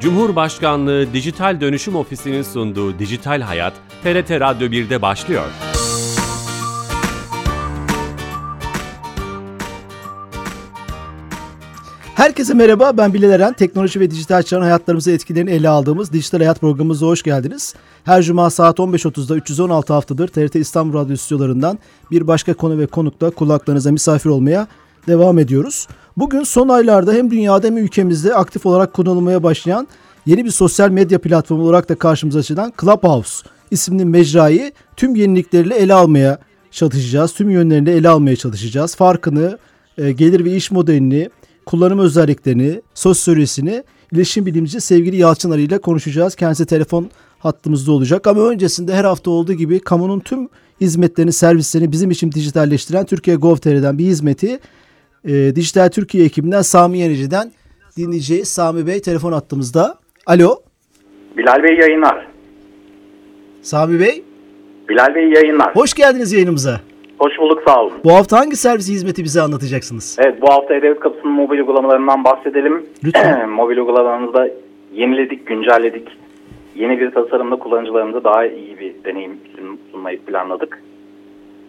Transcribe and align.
Cumhurbaşkanlığı 0.00 1.12
Dijital 1.12 1.60
Dönüşüm 1.60 1.96
Ofisi'nin 1.96 2.42
sunduğu 2.42 2.98
Dijital 2.98 3.40
Hayat, 3.40 3.72
TRT 4.02 4.30
Radyo 4.30 4.68
1'de 4.68 5.02
başlıyor. 5.02 5.44
Herkese 12.14 12.54
merhaba, 12.54 12.96
ben 12.96 13.14
Bilal 13.14 13.30
Eren. 13.30 13.52
Teknoloji 13.52 14.00
ve 14.00 14.10
dijital 14.10 14.42
çağın 14.42 14.62
hayatlarımıza 14.62 15.10
etkilerini 15.10 15.50
ele 15.50 15.68
aldığımız 15.68 16.12
Dijital 16.12 16.38
Hayat 16.38 16.60
programımıza 16.60 17.06
hoş 17.06 17.22
geldiniz. 17.22 17.74
Her 18.04 18.22
cuma 18.22 18.50
saat 18.50 18.78
15.30'da 18.78 19.36
316 19.36 19.92
haftadır 19.92 20.28
TRT 20.28 20.56
İstanbul 20.56 20.98
Radyo 20.98 21.16
stüdyolarından 21.16 21.78
bir 22.10 22.26
başka 22.26 22.54
konu 22.54 22.78
ve 22.78 22.86
konukla 22.86 23.30
kulaklarınıza 23.30 23.92
misafir 23.92 24.30
olmaya 24.30 24.66
devam 25.06 25.38
ediyoruz. 25.38 25.88
Bugün 26.18 26.42
son 26.42 26.68
aylarda 26.68 27.12
hem 27.12 27.30
dünyada 27.30 27.66
hem 27.66 27.78
ülkemizde 27.78 28.34
aktif 28.34 28.66
olarak 28.66 28.92
kullanılmaya 28.92 29.42
başlayan 29.42 29.88
yeni 30.26 30.44
bir 30.44 30.50
sosyal 30.50 30.90
medya 30.90 31.18
platformu 31.18 31.62
olarak 31.62 31.88
da 31.88 31.94
karşımıza 31.94 32.42
çıkan 32.42 32.72
Clubhouse 32.80 33.48
isimli 33.70 34.04
mecrayı 34.04 34.72
tüm 34.96 35.14
yenilikleriyle 35.14 35.74
ele 35.74 35.94
almaya 35.94 36.38
çalışacağız. 36.70 37.32
Tüm 37.32 37.50
yönlerini 37.50 37.90
ele 37.90 38.08
almaya 38.08 38.36
çalışacağız. 38.36 38.96
Farkını, 38.96 39.58
e, 39.98 40.12
gelir 40.12 40.44
ve 40.44 40.56
iş 40.56 40.70
modelini, 40.70 41.30
kullanım 41.66 41.98
özelliklerini, 41.98 42.82
sosyolojisini 42.94 43.84
iletişim 44.12 44.46
bilimci 44.46 44.80
sevgili 44.80 45.16
Yalçın 45.16 45.50
Arı 45.50 45.60
ile 45.60 45.78
konuşacağız. 45.78 46.34
Kendisi 46.34 46.66
telefon 46.66 47.10
hattımızda 47.38 47.92
olacak 47.92 48.26
ama 48.26 48.40
öncesinde 48.40 48.94
her 48.94 49.04
hafta 49.04 49.30
olduğu 49.30 49.52
gibi 49.52 49.80
kamunun 49.80 50.20
tüm 50.20 50.48
hizmetlerini, 50.80 51.32
servislerini 51.32 51.92
bizim 51.92 52.10
için 52.10 52.32
dijitalleştiren 52.32 53.06
Türkiye 53.06 53.36
Gov.tr'den 53.36 53.98
bir 53.98 54.04
hizmeti 54.04 54.58
e, 55.24 55.56
Dijital 55.56 55.88
Türkiye 55.88 56.24
ekibinden 56.24 56.62
Sami 56.62 56.98
Yenici'den 56.98 57.52
dinleyeceğiz. 57.96 58.48
Sami 58.48 58.86
Bey 58.86 59.00
telefon 59.00 59.32
attığımızda. 59.32 59.98
Alo. 60.26 60.56
Bilal 61.36 61.62
Bey 61.62 61.76
yayınlar. 61.76 62.26
Sami 63.62 64.00
Bey. 64.00 64.24
Bilal 64.88 65.14
Bey 65.14 65.28
yayınlar. 65.28 65.74
Hoş 65.76 65.94
geldiniz 65.94 66.32
yayınımıza. 66.32 66.80
Hoş 67.18 67.38
bulduk 67.38 67.62
sağ 67.66 67.82
olun. 67.82 67.92
Bu 68.04 68.12
hafta 68.12 68.38
hangi 68.38 68.56
servis 68.56 68.88
hizmeti 68.88 69.24
bize 69.24 69.40
anlatacaksınız? 69.40 70.16
Evet 70.20 70.42
bu 70.42 70.52
hafta 70.52 70.74
E-Devlet 70.74 71.00
Kapısı'nın 71.00 71.32
mobil 71.32 71.58
uygulamalarından 71.58 72.24
bahsedelim. 72.24 72.86
Lütfen. 73.04 73.48
mobil 73.60 73.76
uygulamalarımızda 73.76 74.48
yeniledik, 74.94 75.46
güncelledik. 75.46 76.08
Yeni 76.74 77.00
bir 77.00 77.10
tasarımda 77.10 77.56
kullanıcılarımıza 77.56 78.24
daha 78.24 78.46
iyi 78.46 78.78
bir 78.78 78.94
deneyim 79.04 79.38
sunmayı 79.90 80.20
planladık. 80.20 80.82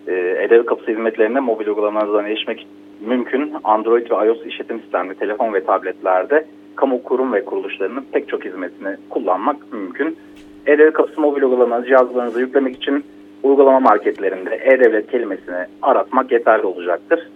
Ee, 0.08 0.14
E-Devlet 0.14 0.66
Kapısı 0.66 0.92
hizmetlerine 0.92 1.40
mobil 1.40 1.68
uygulamalardan 1.68 2.26
erişmek 2.26 2.68
mümkün. 3.02 3.54
Android 3.64 4.12
ve 4.12 4.28
iOS 4.28 4.46
işletim 4.46 4.80
sistemli 4.80 5.16
telefon 5.16 5.54
ve 5.54 5.66
tabletlerde 5.66 6.46
kamu 6.76 7.04
kurum 7.04 7.34
ve 7.34 7.46
kuruluşlarının 7.46 8.06
pek 8.12 8.30
çok 8.30 8.46
hizmetini 8.46 8.96
kullanmak 9.10 9.74
mümkün. 9.74 10.18
E-Devlet 10.66 10.94
Kapısı 10.94 11.22
mobil 11.22 11.42
uygulamanızı 11.42 11.88
cihazlarınıza 11.88 12.40
yüklemek 12.40 12.76
için 12.76 13.04
uygulama 13.44 13.80
marketlerinde 13.80 14.60
E-Devlet 14.64 15.12
kelimesini 15.12 15.66
aratmak 15.82 16.32
yeterli 16.32 16.66
olacaktır. 16.66 17.30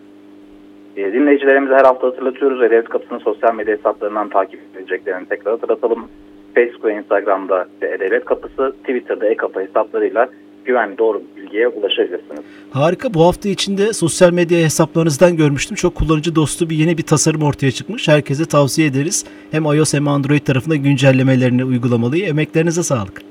E, 0.98 1.14
dinleyicilerimize 1.14 1.74
her 1.74 1.86
hafta 1.86 2.08
hatırlatıyoruz. 2.08 2.62
E-Devlet 2.62 2.90
Kapısı'nın 2.90 3.20
sosyal 3.20 3.56
medya 3.56 3.78
hesaplarından 3.78 4.30
takip 4.30 4.60
edileceklerini 4.72 5.26
tekrar 5.26 5.54
hatırlatalım. 5.54 6.08
Facebook 6.56 6.86
ve 6.86 6.94
Instagram'da 6.94 7.68
E-Devlet 7.82 8.26
Kapısı, 8.26 8.72
Twitter'da 8.72 9.26
E-Kapı 9.26 9.60
hesaplarıyla 9.60 10.30
güvenli 10.66 10.98
doğru 10.98 11.22
bilgiye 11.38 11.68
ulaşabilirsiniz. 11.68 12.42
Harika. 12.72 13.14
Bu 13.14 13.26
hafta 13.26 13.50
içinde 13.50 13.94
sosyal 13.94 14.34
medya 14.34 14.60
hesaplarınızdan 14.60 15.38
görmüştüm. 15.38 15.76
Çok 15.76 15.96
kullanıcı 15.96 16.36
dostu 16.36 16.70
bir 16.70 16.76
yeni 16.76 16.98
bir 16.98 17.04
tasarım 17.04 17.44
ortaya 17.44 17.72
çıkmış. 17.72 18.08
Herkese 18.08 18.46
tavsiye 18.46 18.88
ederiz. 18.88 19.26
Hem 19.52 19.64
iOS 19.64 19.94
hem 19.94 20.08
Android 20.08 20.42
tarafında 20.42 20.76
güncellemelerini 20.76 21.66
uygulamalıyı. 21.66 22.26
Emeklerinize 22.26 22.84
sağlık. 22.84 23.22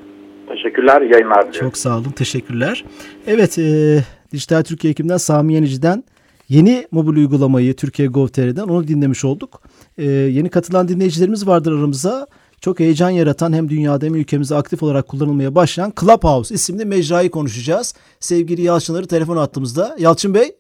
Teşekkürler. 0.49 1.01
Yayınlar 1.01 1.49
diliyorum. 1.49 1.69
Çok 1.69 1.77
sağ 1.77 1.99
olun. 1.99 2.11
Teşekkürler. 2.17 2.85
Evet. 3.27 3.59
E, 3.59 3.99
Dijital 4.33 4.63
Türkiye 4.63 4.91
ekibinden 4.91 5.17
Sami 5.17 5.55
Yenici'den 5.55 6.05
yeni 6.49 6.87
mobil 6.91 7.17
uygulamayı 7.17 7.77
Türkiye 7.77 8.09
Gov.tr'den 8.09 8.63
onu 8.63 8.89
dinlemiş 8.89 9.25
olduk. 9.25 9.63
E, 9.99 10.05
yeni 10.05 10.49
katılan 10.49 10.89
dinleyicilerimiz 10.89 11.47
vardır 11.47 11.73
aramızda. 11.73 12.27
Çok 12.63 12.81
heyecan 12.81 13.11
yaratan 13.11 13.53
hem 13.53 13.69
dünyada 13.69 14.07
hem 14.07 14.15
ülkemizde 14.15 14.55
aktif 14.55 14.83
olarak 14.83 15.09
kullanılmaya 15.09 15.55
başlayan 15.55 15.93
Clubhouse 16.01 16.55
isimli 16.55 16.85
mecrayı 16.85 17.31
konuşacağız. 17.31 17.95
Sevgili 18.21 18.63
Yalçınları 18.63 19.07
telefon 19.07 19.37
attığımızda. 19.37 19.97
Yalçın 19.99 20.35
Bey. 20.35 20.55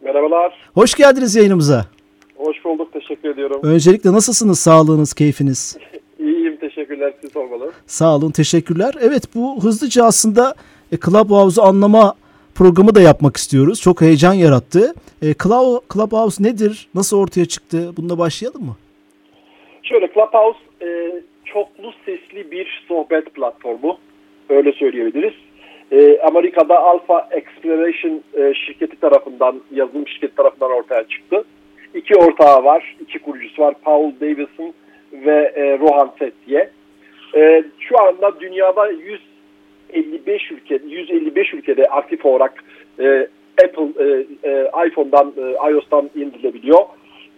Merhabalar. 0.00 0.70
Hoş 0.74 0.94
geldiniz 0.94 1.36
yayınımıza. 1.36 1.86
Hoş 2.36 2.64
bulduk. 2.64 2.92
Teşekkür 2.92 3.28
ediyorum. 3.28 3.60
Öncelikle 3.62 4.12
nasılsınız? 4.12 4.58
Sağlığınız, 4.58 5.14
keyfiniz? 5.14 5.76
İyiyim. 6.18 6.56
Teşekkürler. 6.56 7.14
Siz 7.20 7.32
sormalı. 7.32 7.72
Sağ 7.86 8.16
olun. 8.16 8.30
Teşekkürler. 8.30 8.94
Evet 9.00 9.34
bu 9.34 9.64
hızlıca 9.64 10.04
aslında 10.04 10.54
e, 10.92 10.96
Clubhouse'u 10.96 11.64
anlama 11.64 12.14
programı 12.54 12.94
da 12.94 13.00
yapmak 13.00 13.36
istiyoruz. 13.36 13.80
Çok 13.80 14.00
heyecan 14.00 14.34
yarattı. 14.34 14.94
E, 15.22 15.34
Clubhouse 15.92 16.42
nedir? 16.42 16.88
Nasıl 16.94 17.16
ortaya 17.16 17.44
çıktı? 17.44 17.92
Bununla 17.96 18.18
başlayalım 18.18 18.64
mı? 18.64 18.76
Şöyle 19.82 20.08
Clubhouse 20.12 20.58
e, 20.82 21.12
çoklu 21.44 21.92
sesli 22.06 22.50
bir 22.50 22.84
sohbet 22.88 23.34
platformu. 23.34 23.98
Öyle 24.48 24.72
söyleyebiliriz. 24.72 25.34
E, 25.92 26.20
Amerika'da 26.20 26.78
Alpha 26.78 27.28
Exploration 27.30 28.22
e, 28.34 28.54
şirketi 28.54 29.00
tarafından, 29.00 29.60
yazılım 29.70 30.08
şirketi 30.08 30.34
tarafından 30.34 30.70
ortaya 30.70 31.08
çıktı. 31.08 31.44
İki 31.94 32.14
ortağı 32.14 32.64
var, 32.64 32.96
iki 33.00 33.18
kurucusu 33.18 33.62
var. 33.62 33.74
Paul 33.84 34.12
Davison 34.20 34.74
ve 35.12 35.52
e, 35.54 35.78
Rohan 35.78 36.10
Fethiye. 36.18 36.70
E, 37.36 37.64
şu 37.78 38.02
anda 38.02 38.40
dünyada 38.40 38.90
155 38.90 40.50
ülke, 40.50 40.80
155 40.88 41.54
ülkede 41.54 41.84
aktif 41.84 42.26
olarak 42.26 42.64
e, 42.98 43.28
Apple 43.64 44.04
e, 44.04 44.26
e, 44.50 44.70
iPhone'dan, 44.86 45.32
e, 45.36 45.70
iOS'tan 45.70 46.10
indirilebiliyor. 46.14 46.80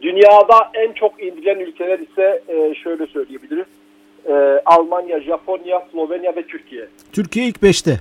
Dünyada 0.02 0.70
en 0.74 0.92
çok 0.92 1.22
indirilen 1.22 1.58
ülkeler 1.58 1.98
ise 1.98 2.42
e, 2.48 2.74
şöyle 2.74 3.06
söyleyebiliriz. 3.06 3.66
E, 4.26 4.32
Almanya, 4.66 5.20
Japonya, 5.20 5.82
Slovenya 5.92 6.36
ve 6.36 6.42
Türkiye. 6.42 6.88
Türkiye 7.12 7.46
ilk 7.46 7.56
5'te. 7.56 8.00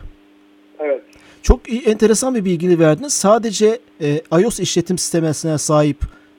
Evet. 0.80 1.02
Çok 1.44 1.70
iyi, 1.70 1.82
enteresan 1.82 2.36
bir 2.36 2.46
bilgini 2.46 2.80
verdiniz. 2.80 3.14
Sadece 3.14 3.66
e, 4.02 4.08
iOS 4.42 4.60
işletim 4.60 4.98
sistemine 4.98 5.58
sahip 5.58 5.98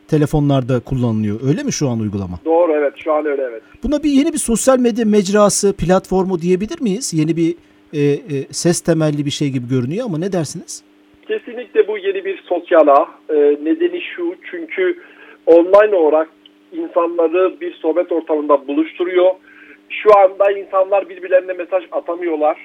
telefonlarda 0.08 0.80
kullanılıyor. 0.80 1.40
Öyle 1.48 1.62
mi 1.62 1.72
şu 1.72 1.88
an 1.88 2.00
uygulama? 2.00 2.38
Doğru 2.44 2.72
evet 2.72 2.92
şu 2.96 3.12
an 3.12 3.26
öyle 3.26 3.42
evet. 3.42 3.62
Buna 3.82 4.02
bir 4.02 4.10
yeni 4.10 4.32
bir 4.32 4.38
sosyal 4.38 4.78
medya 4.78 5.04
mecrası, 5.04 5.76
platformu 5.76 6.40
diyebilir 6.40 6.80
miyiz? 6.80 7.14
Yeni 7.14 7.36
bir 7.36 7.54
e, 7.92 8.00
e, 8.00 8.18
ses 8.50 8.80
temelli 8.80 9.26
bir 9.26 9.30
şey 9.30 9.48
gibi 9.50 9.68
görünüyor 9.68 10.06
ama 10.06 10.18
ne 10.18 10.32
dersiniz? 10.32 10.82
Kesinlikle 11.28 11.88
bu 11.88 11.98
yeni 11.98 12.24
bir 12.24 12.42
sosyal 12.48 12.86
ağ. 12.86 13.06
E, 13.30 13.34
nedeni 13.64 14.00
şu 14.16 14.34
çünkü 14.50 15.02
online 15.46 15.96
olarak 15.96 16.28
insanları 16.72 17.60
bir 17.60 17.74
sohbet 17.74 18.12
ortamında 18.12 18.68
buluşturuyor. 18.68 19.30
Şu 19.88 20.18
anda 20.18 20.50
insanlar 20.50 21.08
birbirlerine 21.08 21.52
mesaj 21.52 21.84
atamıyorlar. 21.92 22.58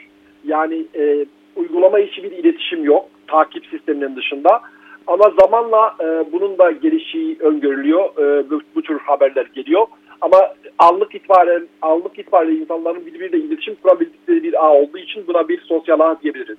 Yani 0.45 0.85
e, 0.95 1.25
uygulama 1.55 1.99
içi 1.99 2.23
bir 2.23 2.31
iletişim 2.31 2.83
yok 2.83 3.05
takip 3.27 3.65
sisteminin 3.65 4.15
dışında. 4.15 4.61
Ama 5.07 5.31
zamanla 5.41 5.95
e, 6.01 6.31
bunun 6.31 6.57
da 6.57 6.71
gelişiği 6.71 7.37
öngörülüyor. 7.39 8.03
E, 8.17 8.49
bu, 8.49 8.61
bu 8.75 8.81
tür 8.81 8.99
haberler 8.99 9.45
geliyor. 9.55 9.87
Ama 10.21 10.37
anlık 10.79 11.15
itibaren 11.15 11.67
anlık 11.81 12.19
itibariyle 12.19 12.61
insanların 12.61 13.05
birbiriyle 13.05 13.37
iletişim 13.37 13.75
kurabildikleri 13.75 14.43
bir 14.43 14.65
ağ 14.65 14.73
olduğu 14.73 14.97
için 14.97 15.27
buna 15.27 15.47
bir 15.47 15.61
sosyal 15.61 15.99
ağ 15.99 16.17
diyebiliriz. 16.23 16.57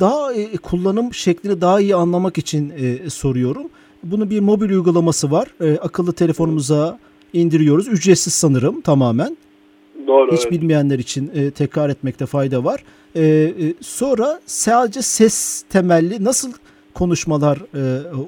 Daha 0.00 0.32
e, 0.32 0.56
kullanım 0.62 1.14
şeklini 1.14 1.60
daha 1.60 1.80
iyi 1.80 1.94
anlamak 1.94 2.38
için 2.38 2.70
e, 2.70 3.10
soruyorum. 3.10 3.70
Bunun 4.04 4.30
bir 4.30 4.40
mobil 4.40 4.70
uygulaması 4.70 5.30
var. 5.30 5.46
E, 5.60 5.78
akıllı 5.78 6.12
telefonumuza 6.12 6.98
indiriyoruz. 7.32 7.88
Ücretsiz 7.88 8.34
sanırım 8.34 8.80
tamamen. 8.80 9.36
Doğru. 10.06 10.32
Hiç 10.32 10.42
evet. 10.42 10.52
bilmeyenler 10.52 10.98
için 10.98 11.30
e, 11.34 11.50
tekrar 11.50 11.88
etmekte 11.88 12.26
fayda 12.26 12.64
var. 12.64 12.84
E, 13.14 13.22
e, 13.22 13.52
sonra 13.80 14.40
sadece 14.46 15.02
ses 15.02 15.62
temelli 15.62 16.24
nasıl 16.24 16.52
konuşmalar 16.94 17.56
e, 17.56 17.82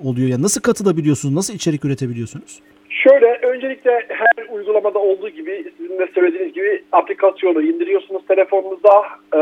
oluyor? 0.08 0.28
Yani 0.28 0.42
nasıl 0.42 0.60
katılabiliyorsunuz? 0.60 1.34
Nasıl 1.34 1.54
içerik 1.54 1.84
üretebiliyorsunuz? 1.84 2.60
Şöyle 2.88 3.26
öncelikle 3.26 3.90
her 4.08 4.54
uygulamada 4.56 4.98
olduğu 4.98 5.28
gibi 5.28 5.72
sizin 5.78 5.98
de 5.98 6.08
söylediğiniz 6.14 6.54
gibi 6.54 6.82
aplikasyonu 6.92 7.62
indiriyorsunuz 7.62 8.22
telefonunuza 8.28 9.02
e, 9.36 9.40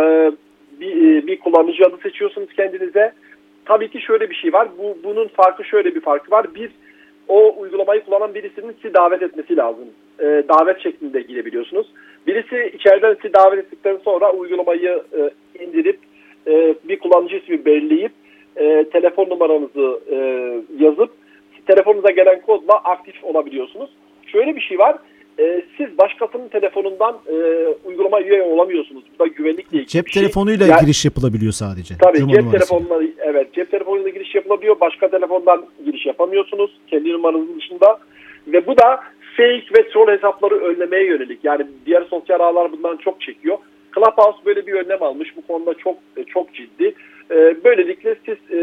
bir, 0.80 1.26
bir 1.26 1.38
kullanıcı 1.38 1.84
adı 1.86 1.96
seçiyorsunuz 2.02 2.48
kendinize. 2.56 3.12
Tabii 3.64 3.90
ki 3.90 4.00
şöyle 4.00 4.30
bir 4.30 4.34
şey 4.34 4.52
var. 4.52 4.68
Bu 4.78 4.98
bunun 5.04 5.28
farkı 5.28 5.64
şöyle 5.64 5.94
bir 5.94 6.00
farkı 6.00 6.30
var. 6.30 6.54
Bir 6.54 6.70
o 7.28 7.54
uygulamayı 7.58 8.04
kullanan 8.04 8.34
birisinin 8.34 8.76
sizi 8.82 8.94
davet 8.94 9.22
etmesi 9.22 9.56
lazım. 9.56 9.84
E, 10.20 10.24
davet 10.24 10.80
şeklinde 10.80 11.20
girebiliyorsunuz. 11.20 11.86
Birisi 12.26 12.76
içeriden 12.76 13.16
sizi 13.22 13.34
davet 13.34 13.58
ettikten 13.58 13.96
sonra 14.04 14.32
uygulamayı 14.32 15.02
e, 15.18 15.30
indirip 15.64 15.98
e, 16.46 16.74
bir 16.84 16.98
kullanıcı 16.98 17.36
ismi 17.36 17.64
belirleyip 17.64 18.12
e, 18.56 18.84
telefon 18.92 19.28
numaranızı 19.28 20.00
e, 20.10 20.16
yazıp 20.84 21.10
telefonunuza 21.66 22.10
gelen 22.10 22.40
kodla 22.40 22.74
aktif 22.74 23.24
olabiliyorsunuz. 23.24 23.90
Şöyle 24.26 24.56
bir 24.56 24.60
şey 24.60 24.78
var. 24.78 24.96
E, 25.38 25.64
siz 25.76 25.98
başkasının 25.98 26.48
telefonundan 26.48 27.18
e, 27.26 27.34
uygulama 27.84 28.20
üye 28.22 28.42
olamıyorsunuz. 28.42 29.04
Bu 29.14 29.24
da 29.24 29.26
güvenlikle 29.26 29.64
ilgili 29.78 29.86
Cep 29.86 30.08
şey. 30.08 30.22
telefonuyla 30.22 30.66
Yani- 30.66 30.80
giriş 30.80 31.04
yapılabiliyor 31.04 31.52
sadece. 31.52 31.94
Tabii 32.00 32.18
Cuma 32.18 32.32
cep 32.32 32.50
telefonla 32.52 33.02
evet 33.18 33.54
cep 33.54 33.70
telefonuyla 33.70 34.08
giriş 34.10 34.34
yapılabiliyor. 34.34 34.80
Başka 34.80 35.10
telefondan 35.10 35.66
giriş 35.84 36.06
yapamıyorsunuz 36.06 36.70
kendi 36.86 37.12
numaranızın 37.12 37.56
dışında. 37.56 38.00
Ve 38.46 38.66
bu 38.66 38.78
da 38.78 39.00
fake 39.36 39.64
ve 39.78 39.88
troll 39.88 40.08
hesapları 40.08 40.54
önlemeye 40.54 41.04
yönelik. 41.06 41.38
Yani 41.44 41.66
diğer 41.86 42.02
sosyal 42.10 42.40
ağlar 42.40 42.72
bundan 42.72 42.96
çok 42.96 43.20
çekiyor. 43.20 43.58
Clubhouse 43.94 44.38
böyle 44.46 44.66
bir 44.66 44.72
önlem 44.72 45.02
almış. 45.02 45.36
Bu 45.36 45.46
konuda 45.46 45.74
çok 45.74 45.96
çok 46.26 46.54
ciddi. 46.54 46.94
Ee, 47.30 47.56
böylelikle 47.64 48.16
siz 48.26 48.36
e, 48.50 48.56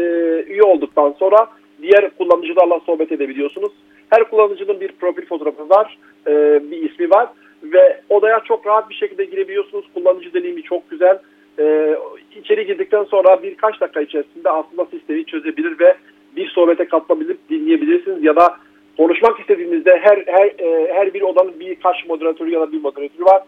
üye 0.48 0.62
olduktan 0.62 1.14
sonra 1.18 1.46
diğer 1.82 2.10
kullanıcılarla 2.18 2.80
sohbet 2.80 3.12
edebiliyorsunuz. 3.12 3.72
Her 4.10 4.30
kullanıcının 4.30 4.80
bir 4.80 4.92
profil 4.92 5.26
fotoğrafı 5.26 5.68
var, 5.68 5.98
e, 6.26 6.60
bir 6.70 6.90
ismi 6.90 7.10
var 7.10 7.28
ve 7.62 8.00
odaya 8.08 8.40
çok 8.40 8.66
rahat 8.66 8.90
bir 8.90 8.94
şekilde 8.94 9.24
girebiliyorsunuz. 9.24 9.84
Kullanıcı 9.94 10.34
deneyimi 10.34 10.62
çok 10.62 10.90
güzel. 10.90 11.18
Ee, 11.58 11.96
içeri 12.36 12.66
girdikten 12.66 13.04
sonra 13.04 13.42
birkaç 13.42 13.80
dakika 13.80 14.00
içerisinde 14.00 14.50
aslında 14.50 14.84
sistemi 14.84 15.24
çözebilir 15.24 15.78
ve 15.78 15.96
bir 16.36 16.48
sohbete 16.48 16.84
katılabilip 16.84 17.38
dinleyebilirsiniz 17.50 18.24
ya 18.24 18.36
da 18.36 18.56
konuşmak 18.96 19.40
istediğinizde 19.40 20.00
her 20.02 20.24
her 20.26 20.46
e, 20.58 20.92
her 20.94 21.14
bir 21.14 21.22
odanın 21.22 21.60
birkaç 21.60 22.06
moderatörü 22.08 22.50
ya 22.50 22.60
da 22.60 22.72
bir 22.72 22.80
moderatörü 22.80 23.24
var. 23.24 23.42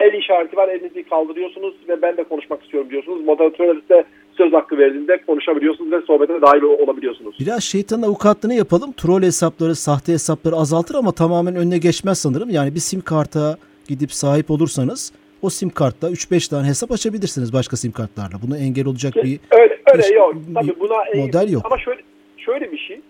El 0.00 0.12
işareti 0.12 0.56
var, 0.56 0.68
elinizi 0.68 1.02
kaldırıyorsunuz 1.02 1.74
ve 1.88 2.02
ben 2.02 2.16
de 2.16 2.24
konuşmak 2.24 2.62
istiyorum 2.62 2.90
diyorsunuz. 2.90 3.24
Moderatör 3.24 3.80
size 3.80 4.04
söz 4.40 4.52
hakkı 4.52 4.78
verdiğinde 4.78 5.18
konuşabiliyorsunuz 5.26 5.92
ve 5.92 6.00
sohbete 6.00 6.42
dahil 6.42 6.62
olabiliyorsunuz. 6.62 7.36
Biraz 7.40 7.62
şeytanın 7.64 8.02
avukatlığını 8.02 8.54
yapalım. 8.54 8.92
Troll 8.92 9.22
hesapları, 9.22 9.74
sahte 9.74 10.12
hesapları 10.12 10.54
azaltır 10.54 10.94
ama 10.94 11.12
tamamen 11.12 11.56
önüne 11.56 11.78
geçmez 11.78 12.18
sanırım. 12.18 12.50
Yani 12.50 12.74
bir 12.74 12.80
sim 12.80 13.00
karta 13.00 13.56
gidip 13.88 14.12
sahip 14.12 14.50
olursanız 14.50 15.12
o 15.42 15.50
sim 15.50 15.70
kartla 15.70 16.10
3-5 16.10 16.50
tane 16.50 16.66
hesap 16.68 16.92
açabilirsiniz 16.92 17.52
başka 17.52 17.76
sim 17.76 17.92
kartlarla. 17.92 18.36
Bunu 18.46 18.56
engel 18.56 18.86
olacak 18.86 19.14
bir 19.16 19.40
öyle 19.50 19.78
öyle 19.94 20.02
bir- 20.02 20.14
yok. 20.14 20.34
Tabii 20.54 20.80
buna 20.80 20.96
model 21.22 21.52
yok. 21.52 21.62
Ama 21.66 21.78
şöyle 21.78 22.00
şöyle 22.36 22.72
bir 22.72 22.78
şey. 22.78 23.00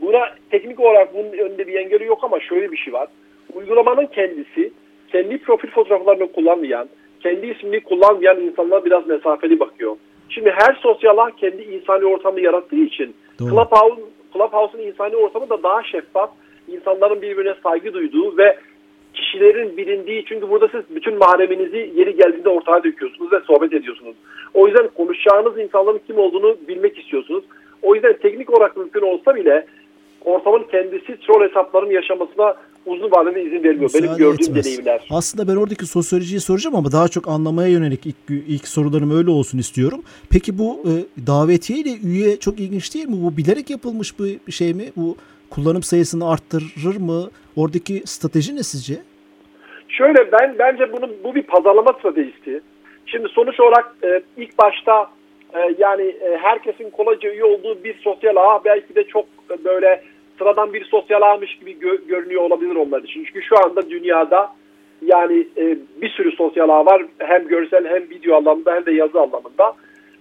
Buna 0.00 0.20
teknik 0.50 0.80
olarak 0.80 1.14
bunun 1.14 1.32
önünde 1.32 1.66
bir 1.66 1.74
engeli 1.74 2.04
yok 2.04 2.18
ama 2.22 2.40
şöyle 2.40 2.72
bir 2.72 2.76
şey 2.76 2.92
var. 2.92 3.08
Uygulamanın 3.54 4.06
kendisi 4.06 4.72
kendi 5.12 5.38
profil 5.38 5.68
fotoğraflarını 5.70 6.32
kullanmayan, 6.32 6.88
kendi 7.22 7.46
ismini 7.46 7.80
kullanmayan 7.80 8.40
insanlara 8.40 8.84
biraz 8.84 9.06
mesafeli 9.06 9.60
bakıyor. 9.60 9.96
Şimdi 10.30 10.50
her 10.50 10.74
sosyal 10.82 11.18
ağ 11.18 11.30
kendi 11.30 11.62
insani 11.62 12.04
ortamı 12.04 12.40
yarattığı 12.40 12.76
için 12.76 13.14
Doğru. 13.40 13.50
Clubhouse, 13.50 14.02
Clubhouse'un 14.32 14.82
insani 14.82 15.16
ortamı 15.16 15.50
da 15.50 15.62
daha 15.62 15.82
şeffaf, 15.82 16.30
insanların 16.68 17.22
birbirine 17.22 17.54
saygı 17.62 17.94
duyduğu 17.94 18.36
ve 18.36 18.58
kişilerin 19.14 19.76
bilindiği 19.76 20.24
çünkü 20.24 20.50
burada 20.50 20.68
siz 20.68 20.96
bütün 20.96 21.18
mahreminizi 21.18 21.92
yeri 21.94 22.16
geldiğinde 22.16 22.48
ortaya 22.48 22.84
döküyorsunuz 22.84 23.32
ve 23.32 23.40
sohbet 23.40 23.72
ediyorsunuz. 23.72 24.16
O 24.54 24.66
yüzden 24.66 24.88
konuşacağınız 24.88 25.58
insanların 25.58 26.00
kim 26.06 26.18
olduğunu 26.18 26.56
bilmek 26.68 26.98
istiyorsunuz. 26.98 27.44
O 27.82 27.94
yüzden 27.94 28.12
teknik 28.12 28.50
olarak 28.50 28.76
mümkün 28.76 29.02
olsa 29.02 29.34
bile 29.34 29.66
ortamın 30.24 30.62
kendisi 30.70 31.16
troll 31.16 31.48
hesapların 31.48 31.90
yaşamasına 31.90 32.54
uzun 32.86 33.10
vadede 33.10 33.42
izin 33.42 33.64
vermiyor. 33.64 33.90
Benim 33.94 34.02
Müsaade 34.02 34.18
gördüğüm 34.18 34.48
etmez. 34.48 34.64
deneyimler. 34.64 35.06
Aslında 35.10 35.52
ben 35.52 35.56
oradaki 35.56 35.86
sosyolojiyi 35.86 36.40
soracağım 36.40 36.76
ama 36.76 36.92
daha 36.92 37.08
çok 37.08 37.28
anlamaya 37.28 37.68
yönelik 37.68 38.06
ilk, 38.06 38.16
ilk 38.28 38.68
sorularım 38.68 39.18
öyle 39.18 39.30
olsun 39.30 39.58
istiyorum. 39.58 40.02
Peki 40.30 40.58
bu 40.58 40.82
e, 40.84 40.92
davetiye 41.26 41.78
ile 41.78 41.90
üye 42.08 42.36
çok 42.36 42.60
ilginç 42.60 42.94
değil 42.94 43.08
mi? 43.08 43.16
Bu 43.22 43.36
bilerek 43.36 43.70
yapılmış 43.70 44.18
bir 44.20 44.52
şey 44.52 44.74
mi? 44.74 44.84
Bu 44.96 45.16
kullanım 45.50 45.82
sayısını 45.82 46.30
arttırır 46.30 46.96
mı? 47.00 47.30
Oradaki 47.56 48.02
strateji 48.04 48.56
ne 48.56 48.62
sizce? 48.62 48.94
Şöyle 49.88 50.32
ben 50.32 50.56
bence 50.58 50.92
bunun 50.92 51.10
bu 51.24 51.34
bir 51.34 51.42
pazarlama 51.42 51.92
stratejisi. 51.92 52.60
Şimdi 53.06 53.28
sonuç 53.28 53.60
olarak 53.60 53.94
e, 54.04 54.22
ilk 54.36 54.58
başta 54.58 55.10
e, 55.54 55.58
yani 55.78 56.02
e, 56.02 56.36
herkesin 56.42 56.90
kolayca 56.90 57.30
üye 57.30 57.44
olduğu 57.44 57.84
bir 57.84 57.98
sosyal 58.00 58.36
ağ 58.36 58.64
belki 58.64 58.94
de 58.94 59.04
çok 59.04 59.24
e, 59.50 59.64
böyle 59.64 60.02
sıradan 60.40 60.72
bir 60.74 60.84
sosyal 60.84 61.22
ağmış 61.22 61.58
gibi 61.58 61.72
gö- 61.72 62.06
görünüyor 62.08 62.42
olabilir 62.42 62.74
onlar 62.76 63.02
için. 63.02 63.24
Çünkü 63.24 63.42
şu 63.42 63.64
anda 63.64 63.90
dünyada 63.90 64.52
yani 65.02 65.46
e, 65.56 65.78
bir 66.02 66.08
sürü 66.08 66.32
sosyal 66.32 66.68
ağ 66.68 66.86
var. 66.86 67.02
Hem 67.18 67.48
görsel 67.48 67.86
hem 67.88 68.10
video 68.10 68.36
anlamında 68.36 68.74
hem 68.74 68.86
de 68.86 68.92
yazı 68.92 69.20
anlamında. 69.20 69.74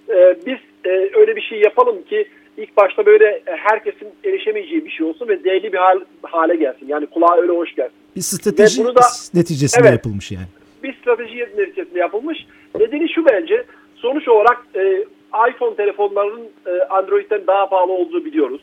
E, 0.10 0.36
biz 0.46 0.58
e, 0.86 0.90
öyle 1.14 1.36
bir 1.36 1.42
şey 1.42 1.60
yapalım 1.62 2.04
ki 2.04 2.28
ilk 2.58 2.78
başta 2.78 3.06
böyle 3.06 3.42
herkesin 3.46 4.08
erişemeyeceği 4.26 4.86
bir 4.86 4.90
şey 4.92 5.06
olsun 5.08 5.28
ve 5.28 5.44
değerli 5.44 5.74
bir 5.74 5.78
hal, 5.78 6.00
hale 6.24 6.56
gelsin. 6.56 6.88
Yani 6.88 7.06
kulağa 7.06 7.38
öyle 7.38 7.52
hoş 7.52 7.76
gelsin. 7.76 7.96
Bir 8.16 8.22
strateji 8.22 8.82
Ve 8.82 8.86
bunu 8.86 8.96
da- 8.96 9.02
neticesinde 9.34 9.88
Evet. 9.88 9.98
yapılmış 9.98 10.32
yani. 10.32 10.46
bir 10.84 10.94
strateji 11.02 11.38
neticesinde 11.58 12.00
yapılmış. 12.00 12.46
Nedeni 12.80 13.10
şu 13.14 13.26
bence 13.26 13.64
sonuç 13.96 14.28
olarak 14.28 14.68
e, 14.76 15.06
iPhone 15.50 15.76
telefonlarının 15.76 16.48
e, 16.68 16.72
Android'den 16.90 17.48
daha 17.48 17.70
pahalı 17.70 17.92
olduğunu 17.92 18.26
biliyoruz. 18.26 18.62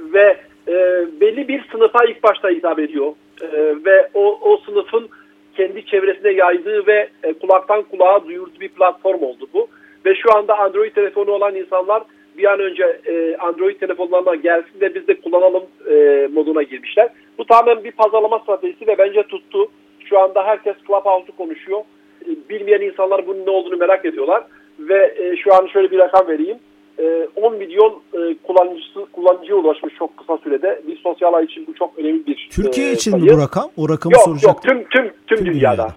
Ve 0.00 0.36
e, 0.68 1.06
belli 1.20 1.48
bir 1.48 1.64
sınıfa 1.72 2.04
ilk 2.04 2.22
başta 2.22 2.48
hitap 2.48 2.78
ediyor. 2.78 3.12
E, 3.42 3.74
ve 3.84 4.08
o, 4.14 4.38
o 4.42 4.56
sınıfın 4.56 5.08
kendi 5.56 5.86
çevresine 5.86 6.30
yaydığı 6.30 6.86
ve 6.86 7.08
e, 7.22 7.32
kulaktan 7.32 7.82
kulağa 7.82 8.24
duyurduğu 8.24 8.60
bir 8.60 8.68
platform 8.68 9.22
oldu 9.22 9.46
bu. 9.54 9.68
Ve 10.06 10.14
şu 10.14 10.36
anda 10.36 10.58
Android 10.58 10.94
telefonu 10.94 11.30
olan 11.30 11.54
insanlar 11.54 12.02
bir 12.38 12.44
an 12.52 12.60
önce 12.60 13.00
e, 13.06 13.36
Android 13.36 13.80
telefonlarına 13.80 14.34
gelsin 14.34 14.80
de 14.80 14.94
biz 14.94 15.08
de 15.08 15.20
kullanalım 15.20 15.64
e, 15.90 16.28
moduna 16.32 16.62
girmişler. 16.62 17.08
Bu 17.38 17.46
tamamen 17.46 17.84
bir 17.84 17.92
pazarlama 17.92 18.38
stratejisi 18.38 18.86
ve 18.86 18.98
bence 18.98 19.22
tuttu. 19.22 19.70
Şu 20.04 20.18
anda 20.18 20.46
herkes 20.46 20.74
Clubhouse'u 20.86 21.36
konuşuyor. 21.36 21.80
E, 22.22 22.48
Bilmeyen 22.50 22.80
insanlar 22.80 23.26
bunun 23.26 23.46
ne 23.46 23.50
olduğunu 23.50 23.76
merak 23.76 24.04
ediyorlar. 24.04 24.44
Ve 24.78 25.14
e, 25.18 25.36
şu 25.36 25.54
an 25.54 25.66
şöyle 25.66 25.90
bir 25.90 25.98
rakam 25.98 26.28
vereyim. 26.28 26.58
E, 26.98 27.28
10 27.36 27.56
milyon 27.56 27.92
e, 28.12 28.18
kullanıcısı 28.46 29.06
kullanıcıya 29.12 29.56
ulaşmış 29.56 29.94
çok 29.98 30.16
kısa 30.16 30.38
sürede. 30.38 30.82
Bir 30.86 30.96
sosyal 31.02 31.34
ağ 31.34 31.42
için 31.42 31.66
bu 31.66 31.74
çok 31.74 31.98
önemli 31.98 32.26
bir 32.26 32.48
Türkiye 32.52 32.90
e, 32.90 32.92
için 32.92 33.14
mi 33.14 33.20
sayı. 33.20 33.32
bu 33.32 33.38
rakam? 33.42 33.70
O 33.76 33.88
rakamı 33.88 34.14
Yok 34.14 34.42
yok 34.42 34.62
tüm 34.62 34.84
tüm 34.84 35.02
tüm, 35.02 35.12
Tüm 35.26 35.46
dünyada. 35.46 35.52
dünyada. 35.54 35.94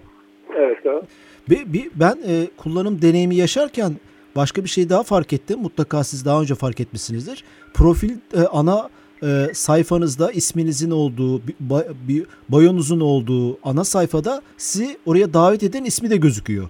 Evet. 0.56 0.78
evet. 0.84 1.02
Bir, 1.50 1.72
bir, 1.72 1.90
ben 1.94 2.18
e, 2.28 2.46
kullanım 2.56 3.02
deneyimi 3.02 3.36
yaşarken 3.36 3.92
başka 4.36 4.64
bir 4.64 4.68
şey 4.68 4.88
daha 4.88 5.02
fark 5.02 5.32
ettim. 5.32 5.58
Mutlaka 5.62 6.04
siz 6.04 6.24
daha 6.26 6.40
önce 6.40 6.54
fark 6.54 6.80
etmişsinizdir. 6.80 7.44
Profil 7.74 8.10
e, 8.10 8.40
ana 8.52 8.88
e, 9.22 9.46
sayfanızda 9.54 10.30
isminizin 10.32 10.90
olduğu, 10.90 11.38
bir, 11.38 11.54
bir 12.08 12.26
bayonuzun 12.48 13.00
olduğu 13.00 13.58
ana 13.62 13.84
sayfada 13.84 14.42
sizi 14.56 14.96
oraya 15.06 15.34
davet 15.34 15.62
eden 15.62 15.84
ismi 15.84 16.10
de 16.10 16.16
gözüküyor. 16.16 16.68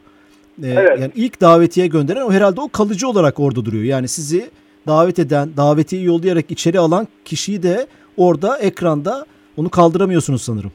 E, 0.65 0.67
Evet. 0.67 1.01
Yani 1.01 1.13
ilk 1.15 1.41
davetiye 1.41 1.87
gönderen 1.87 2.21
o 2.23 2.33
herhalde 2.33 2.61
o 2.61 2.69
kalıcı 2.69 3.09
olarak 3.09 3.41
orada 3.41 3.65
duruyor. 3.65 3.85
Yani 3.85 4.09
sizi 4.09 4.51
davet 4.87 5.19
eden, 5.19 5.49
davetiye 5.57 6.03
yollayarak 6.03 6.51
içeri 6.51 6.79
alan 6.79 7.09
kişiyi 7.25 7.63
de 7.63 7.87
orada 8.17 8.59
ekranda 8.59 9.27
onu 9.57 9.71
kaldıramıyorsunuz 9.71 10.43
sanırım. 10.43 10.73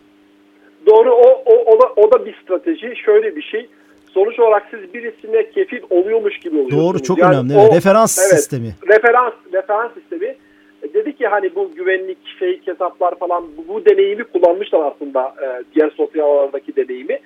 Doğru 0.86 1.12
o, 1.14 1.44
o, 1.46 1.54
o, 1.76 1.80
da, 1.82 1.86
o 1.96 2.12
da 2.12 2.26
bir 2.26 2.36
strateji. 2.44 2.94
Şöyle 3.06 3.36
bir 3.36 3.42
şey. 3.42 3.68
Sonuç 4.14 4.40
olarak 4.40 4.68
siz 4.72 4.94
birisine 4.94 5.50
kefil 5.52 5.82
oluyormuş 5.90 6.40
gibi 6.40 6.56
oluyorsunuz. 6.56 6.84
Doğru 6.84 7.04
çok 7.04 7.18
Yani 7.18 7.36
önemli. 7.36 7.58
o-. 7.58 7.76
Referans 7.76 8.20
evet, 8.20 8.30
sistemi. 8.40 8.76
Referans, 8.88 9.34
referans 9.54 9.92
sistemi. 9.94 10.36
E, 10.84 10.94
Dedi 10.94 11.16
ki 11.16 11.28
hani 11.28 11.56
bu 11.56 11.72
güvenlik, 11.76 12.18
fake 12.40 12.62
hesaplar 12.72 13.16
falan 13.20 13.44
bu, 13.58 13.74
bu 13.74 13.86
deneyimi 13.86 14.24
kullanmışlar 14.24 14.92
aslında 14.92 15.22
e, 15.44 15.64
diğer 15.76 15.90
sosyal 15.98 16.26
ağlardaki 16.26 16.76
deneyimi. 16.76 17.20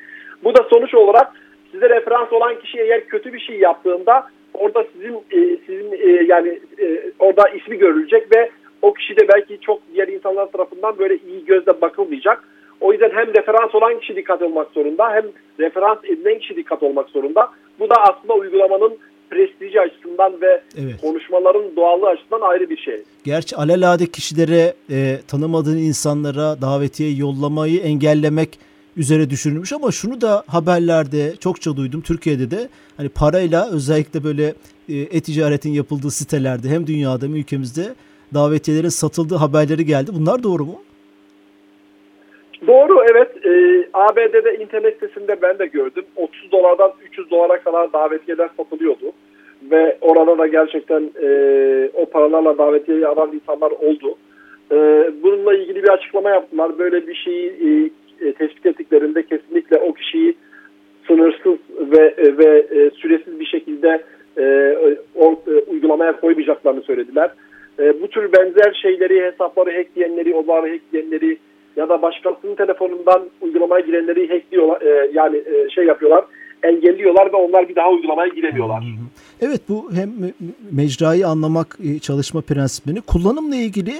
Bu 0.44 0.56
da 0.56 0.66
sonuç 0.70 0.94
olarak 0.96 1.32
size 1.72 1.90
referans 1.90 2.34
olan 2.34 2.60
kişi 2.60 2.78
eğer 2.80 3.08
kötü 3.08 3.34
bir 3.34 3.40
şey 3.40 3.60
yaptığında 3.60 4.28
orada 4.54 4.86
sizin 4.94 5.16
e, 5.16 5.58
sizin 5.66 5.92
e, 5.92 6.24
yani 6.28 6.60
e, 6.80 7.12
orada 7.20 7.50
ismi 7.50 7.78
görülecek 7.78 8.36
ve 8.36 8.50
o 8.82 8.94
kişi 8.94 9.18
de 9.18 9.28
belki 9.28 9.60
çok 9.62 9.80
diğer 9.94 10.08
insanlar 10.08 10.52
tarafından 10.52 11.00
böyle 11.00 11.18
iyi 11.28 11.46
gözle 11.46 11.82
bakılmayacak. 11.82 12.44
O 12.82 12.92
yüzden 12.92 13.12
hem 13.14 13.34
referans 13.34 13.76
olan 13.76 14.00
kişi 14.00 14.16
dikkat 14.16 14.42
olmak 14.42 14.72
zorunda 14.72 15.14
hem 15.14 15.24
referans 15.60 15.98
edilen 16.04 16.40
kişi 16.40 16.56
dikkat 16.56 16.84
olmak 16.84 17.10
zorunda. 17.10 17.50
Bu 17.80 17.90
da 17.90 17.96
aslında 17.96 18.34
uygulamanın 18.34 18.98
prestiji 19.30 19.82
açısından 19.82 20.42
ve 20.42 20.62
Evet. 20.78 21.02
konuşmaların 21.02 21.76
doğallığı 21.76 22.08
açısından 22.08 22.42
ayrı 22.42 22.70
bir 22.70 22.78
şey. 22.78 23.04
Gerçi 23.26 23.56
alelade 23.56 24.06
kişilere, 24.06 24.74
e, 24.92 25.18
tanımadığın 25.28 25.78
insanlara 25.78 26.62
davetiye 26.62 27.12
yollamayı 27.12 27.80
engellemek 27.80 28.60
üzere 28.98 29.30
düşünülmüş 29.30 29.74
ama 29.74 29.92
şunu 29.92 30.22
da 30.22 30.44
haberlerde 30.48 31.36
çokça 31.36 31.78
duydum. 31.78 32.02
Türkiye'de 32.02 32.52
de 32.52 32.70
hani 32.98 33.10
parayla 33.10 33.70
özellikle 33.74 34.24
böyle 34.24 34.46
e, 34.90 34.96
e-ticaretin 35.18 35.72
yapıldığı 35.72 36.12
sitelerde 36.12 36.70
hem 36.70 36.88
dünyada 36.88 37.26
hem 37.26 37.36
ülkemizde 37.36 37.86
davetiyelerin 38.34 38.90
satıldığı 38.90 39.36
haberleri 39.36 39.86
geldi. 39.86 40.12
Bunlar 40.20 40.44
doğru 40.44 40.66
mu? 40.66 40.82
Doğru 42.68 43.06
evet. 43.12 43.46
E, 43.46 43.52
ABD'de 43.94 44.58
internet 44.64 44.94
sitesinde 44.94 45.42
ben 45.42 45.60
de 45.60 45.66
gördüm. 45.66 46.06
30 46.16 46.52
dolardan 46.52 46.92
300 47.06 47.32
dolara 47.32 47.64
kadar 47.64 47.94
davetiyeler 47.94 48.50
satılıyordu. 48.58 49.12
Ve 49.72 49.98
orada 50.02 50.38
da 50.38 50.48
gerçekten 50.48 51.12
e, 51.22 51.30
o 51.94 52.06
paralarla 52.06 52.58
davetiyeyi 52.58 53.08
alan 53.08 53.32
insanlar 53.34 53.72
oldu. 53.72 54.16
E, 54.72 54.76
bununla 55.24 55.54
ilgili 55.54 55.84
bir 55.84 55.90
açıklama 55.90 56.30
yaptılar. 56.30 56.80
Böyle 56.80 57.08
bir 57.08 57.16
şeyi 57.16 57.48
e, 57.48 57.90
e, 58.22 58.34
tespit 58.34 58.66
ettiklerinde 58.66 59.26
kesinlikle 59.26 59.78
o 59.78 59.94
kişiyi 59.94 60.36
sınırsız 61.08 61.58
ve 61.80 62.16
ve 62.38 62.68
e, 62.72 62.90
süresiz 62.90 63.40
bir 63.40 63.46
şekilde 63.46 64.04
e, 64.38 64.76
o, 65.16 65.42
e, 65.48 65.72
uygulamaya 65.72 66.20
koymayacaklarını 66.20 66.82
söylediler. 66.82 67.32
E, 67.80 68.02
bu 68.02 68.08
tür 68.08 68.32
benzer 68.34 68.80
şeyleri, 68.82 69.32
hesapları 69.32 69.78
hackleyenleri, 69.78 70.34
odaları 70.36 70.72
hackleyenleri 70.72 71.38
ya 71.76 71.90
da 71.90 72.02
başkasının 72.02 72.56
telefonundan 72.56 73.22
uygulamaya 73.42 73.86
girenleri 73.86 74.30
hackliyorlar, 74.30 74.82
e, 74.82 75.12
yani 75.14 75.38
e, 75.38 75.70
şey 75.70 75.86
yapıyorlar, 75.86 76.26
engelliyorlar 76.64 77.34
ve 77.34 77.36
onlar 77.36 77.70
bir 77.70 77.76
daha 77.76 77.92
uygulamaya 77.92 78.28
giremiyorlar. 78.28 78.84
Evet 79.42 79.62
bu 79.70 79.92
hem 79.94 80.10
mecrayı 80.72 81.28
anlamak 81.28 81.78
e, 81.84 82.00
çalışma 82.00 82.42
prensibini 82.42 83.02
kullanımla 83.02 83.56
ilgili 83.56 83.94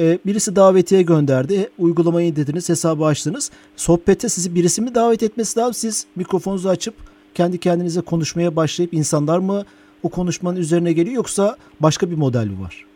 e, 0.00 0.18
birisi 0.26 0.56
davetiye 0.56 1.02
gönderdi. 1.02 1.68
Uygulamayı 1.78 2.36
dediniz, 2.36 2.68
hesabı 2.68 3.04
açtınız. 3.04 3.50
Sohbete 3.76 4.28
sizi 4.28 4.54
birisi 4.54 4.82
mi 4.82 4.94
davet 4.94 5.22
etmesi 5.22 5.60
lazım? 5.60 5.74
Siz 5.74 6.06
mikrofonunuzu 6.16 6.68
açıp 6.68 6.94
kendi 7.34 7.60
kendinize 7.60 8.00
konuşmaya 8.00 8.56
başlayıp 8.56 8.94
insanlar 8.94 9.38
mı 9.38 9.62
o 10.02 10.08
konuşmanın 10.08 10.56
üzerine 10.56 10.92
geliyor 10.92 11.16
yoksa 11.16 11.56
başka 11.80 12.10
bir 12.10 12.16
model 12.16 12.46
mi 12.46 12.64
var? 12.64 12.86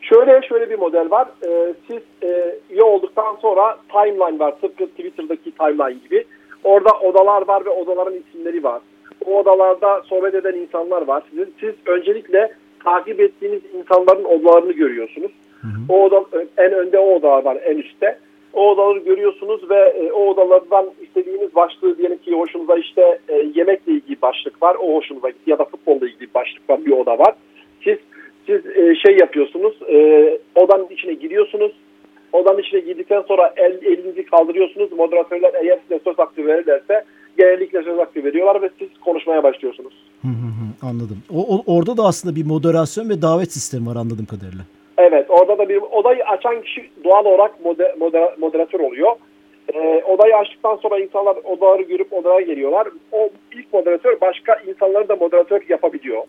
Şöyle 0.00 0.46
şöyle 0.48 0.70
bir 0.70 0.78
model 0.78 1.10
var. 1.10 1.28
Ee, 1.46 1.74
siz 1.88 2.02
e, 2.22 2.58
üye 2.70 2.82
olduktan 2.82 3.36
sonra 3.42 3.78
timeline 3.92 4.38
var. 4.38 4.54
Tıpkı 4.60 4.86
Twitter'daki 4.86 5.50
timeline 5.50 5.98
gibi. 6.04 6.24
Orada 6.64 6.90
odalar 6.90 7.48
var 7.48 7.64
ve 7.64 7.70
odaların 7.70 8.14
isimleri 8.14 8.64
var. 8.64 8.80
O 9.26 9.38
odalarda 9.38 10.02
sohbet 10.02 10.34
eden 10.34 10.54
insanlar 10.54 11.02
var. 11.02 11.22
Siz, 11.30 11.48
siz 11.60 11.74
öncelikle 11.86 12.52
takip 12.84 13.20
ettiğiniz 13.20 13.60
insanların 13.74 14.24
odalarını 14.24 14.72
görüyorsunuz. 14.72 15.30
Hı 15.60 15.66
hı. 15.66 15.80
O 15.88 16.04
oda, 16.04 16.24
en 16.58 16.72
önde 16.72 16.98
o 16.98 17.14
odalar 17.14 17.44
var 17.44 17.58
en 17.64 17.78
üstte. 17.78 18.18
O 18.52 18.70
odaları 18.70 18.98
görüyorsunuz 18.98 19.70
ve 19.70 19.78
e, 19.78 20.12
o 20.12 20.26
odalardan 20.26 20.86
istediğiniz 21.02 21.54
başlığı 21.54 21.98
diyelim 21.98 22.18
ki 22.18 22.32
hoşunuza 22.32 22.76
işte 22.76 23.18
e, 23.28 23.34
yemekle 23.54 23.92
ilgili 23.92 24.22
başlık 24.22 24.62
var. 24.62 24.76
O 24.82 24.96
hoşunuza 24.96 25.28
ya 25.46 25.58
da 25.58 25.64
futbolla 25.64 26.08
ilgili 26.08 26.34
başlık 26.34 26.70
var 26.70 26.84
bir 26.84 26.92
oda 26.92 27.18
var. 27.18 27.34
Siz 27.84 27.98
siz 28.46 28.66
e, 28.66 28.94
şey 28.94 29.16
yapıyorsunuz 29.16 29.74
e, 29.88 30.38
odanın 30.54 30.88
içine 30.90 31.14
giriyorsunuz. 31.14 31.72
Odanın 32.32 32.58
içine 32.58 32.80
girdikten 32.80 33.22
sonra 33.22 33.54
el, 33.56 33.78
elinizi 33.82 34.26
kaldırıyorsunuz. 34.26 34.92
Moderatörler 34.92 35.52
eğer 35.62 35.78
size 35.82 36.00
söz 36.04 36.18
hakkı 36.18 36.46
verirlerse 36.46 37.04
genellikle 37.38 37.82
söz 37.82 37.98
hakkı 37.98 38.24
veriyorlar 38.24 38.62
ve 38.62 38.70
siz 38.78 38.88
konuşmaya 39.04 39.42
başlıyorsunuz. 39.42 39.92
Hı 40.22 40.28
hı 40.28 40.30
hı, 40.30 40.88
anladım. 40.88 41.18
O, 41.34 41.56
o, 41.56 41.76
orada 41.76 41.96
da 41.96 42.02
aslında 42.02 42.36
bir 42.36 42.46
moderasyon 42.46 43.08
ve 43.08 43.22
davet 43.22 43.52
sistemi 43.52 43.86
var 43.86 43.96
anladığım 43.96 44.26
kadarıyla. 44.26 44.64
Evet 45.00 45.26
orada 45.28 45.58
da 45.58 45.68
bir 45.68 45.76
odayı 45.76 46.24
açan 46.24 46.62
kişi 46.62 46.90
doğal 47.04 47.24
olarak 47.24 47.64
moder, 47.64 47.94
moder, 47.98 48.34
moderatör 48.38 48.80
oluyor. 48.80 49.12
E, 49.74 50.02
odayı 50.04 50.36
açtıktan 50.36 50.76
sonra 50.76 50.98
insanlar 50.98 51.36
odaları 51.44 51.82
görüp 51.82 52.12
odaya 52.12 52.40
geliyorlar. 52.40 52.88
O 53.12 53.30
ilk 53.52 53.72
moderatör 53.72 54.20
başka 54.20 54.54
insanları 54.68 55.08
da 55.08 55.16
moderatör 55.16 55.60
yapabiliyor. 55.68 56.22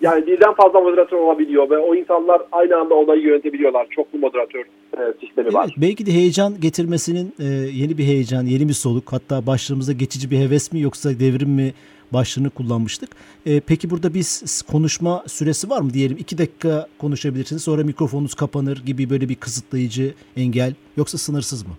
Yani 0.00 0.26
birden 0.26 0.54
fazla 0.54 0.80
moderatör 0.80 1.18
olabiliyor 1.18 1.70
ve 1.70 1.78
o 1.78 1.94
insanlar 1.94 2.42
aynı 2.52 2.76
anda 2.76 2.94
odayı 2.94 3.22
yönetebiliyorlar. 3.22 3.86
Çoklu 3.90 4.18
moderatör 4.18 4.64
e, 4.98 5.00
sistemi 5.20 5.54
var. 5.54 5.74
Belki 5.76 6.06
de 6.06 6.10
heyecan 6.10 6.60
getirmesinin 6.60 7.32
e, 7.38 7.44
yeni 7.82 7.98
bir 7.98 8.04
heyecan, 8.04 8.44
yeni 8.44 8.68
bir 8.68 8.72
soluk 8.72 9.12
hatta 9.12 9.46
başlarımıza 9.46 9.92
geçici 9.92 10.30
bir 10.30 10.38
heves 10.38 10.72
mi 10.72 10.80
yoksa 10.80 11.10
devrim 11.10 11.50
mi 11.50 11.72
başlığını 12.12 12.50
kullanmıştık. 12.50 13.10
E, 13.46 13.60
peki 13.60 13.90
burada 13.90 14.14
biz 14.14 14.62
konuşma 14.70 15.24
süresi 15.26 15.70
var 15.70 15.80
mı 15.80 15.90
diyelim? 15.94 16.16
iki 16.20 16.38
dakika 16.38 16.86
konuşabilirsiniz 16.98 17.62
sonra 17.62 17.82
mikrofonunuz 17.82 18.34
kapanır 18.34 18.82
gibi 18.86 19.10
böyle 19.10 19.28
bir 19.28 19.36
kısıtlayıcı 19.36 20.14
engel 20.36 20.74
yoksa 20.96 21.18
sınırsız 21.18 21.66
mı? 21.66 21.72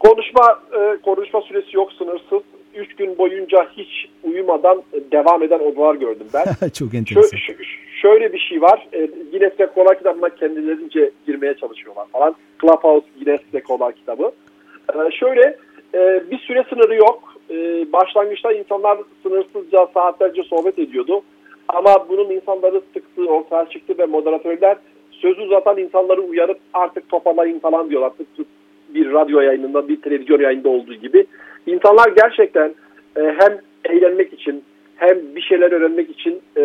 Konuşma 0.00 0.60
e, 0.72 0.96
konuşma 1.02 1.40
süresi 1.40 1.76
yok 1.76 1.92
sınırsız. 1.92 2.42
Üç 2.74 2.96
gün 2.96 3.18
boyunca 3.18 3.68
hiç 3.76 4.08
uyumadan 4.22 4.82
devam 5.12 5.42
eden 5.42 5.58
odalar 5.58 5.94
gördüm 5.94 6.26
ben. 6.34 6.68
Çok 6.78 6.94
enteresan. 6.94 7.36
Şö, 7.36 7.52
şöyle 8.02 8.32
bir 8.32 8.38
şey 8.38 8.62
var. 8.62 8.88
E, 8.92 9.06
Guinness 9.06 9.60
Rekorlar 9.60 9.98
kitabına 9.98 10.28
kendilerince 10.28 11.10
girmeye 11.26 11.54
çalışıyorlar 11.54 12.06
falan. 12.12 12.34
Clubhouse 12.60 13.06
Guinness 13.18 13.40
Rekorlar 13.54 13.92
kitabı. 13.94 14.32
E, 14.94 15.10
şöyle 15.10 15.56
e, 15.94 16.30
bir 16.30 16.38
süre 16.38 16.64
sınırı 16.70 16.94
yok. 16.94 17.29
E, 17.50 17.86
başlangıçta 17.92 18.52
insanlar 18.52 18.98
sınırsızca 19.22 19.86
saatlerce 19.94 20.42
sohbet 20.42 20.78
ediyordu. 20.78 21.22
Ama 21.68 22.08
bunun 22.08 22.30
insanları 22.30 22.80
sıktığı 22.94 23.26
ortaya 23.26 23.68
çıktı 23.68 23.94
ve 23.98 24.06
moderatörler 24.06 24.76
sözü 25.10 25.40
uzatan 25.42 25.78
insanları 25.78 26.20
uyarıp 26.20 26.58
artık 26.74 27.08
toparlayın 27.08 27.58
falan 27.58 27.90
diyorlar. 27.90 28.10
Tık 28.36 28.46
bir 28.94 29.12
radyo 29.12 29.40
yayınında, 29.40 29.88
bir 29.88 30.02
televizyon 30.02 30.40
yayında 30.40 30.68
olduğu 30.68 30.94
gibi. 30.94 31.26
İnsanlar 31.66 32.08
gerçekten 32.16 32.74
e, 33.16 33.20
hem 33.22 33.58
eğlenmek 33.84 34.32
için 34.32 34.64
hem 34.96 35.34
bir 35.36 35.40
şeyler 35.40 35.72
öğrenmek 35.72 36.10
için 36.10 36.40
e, 36.56 36.62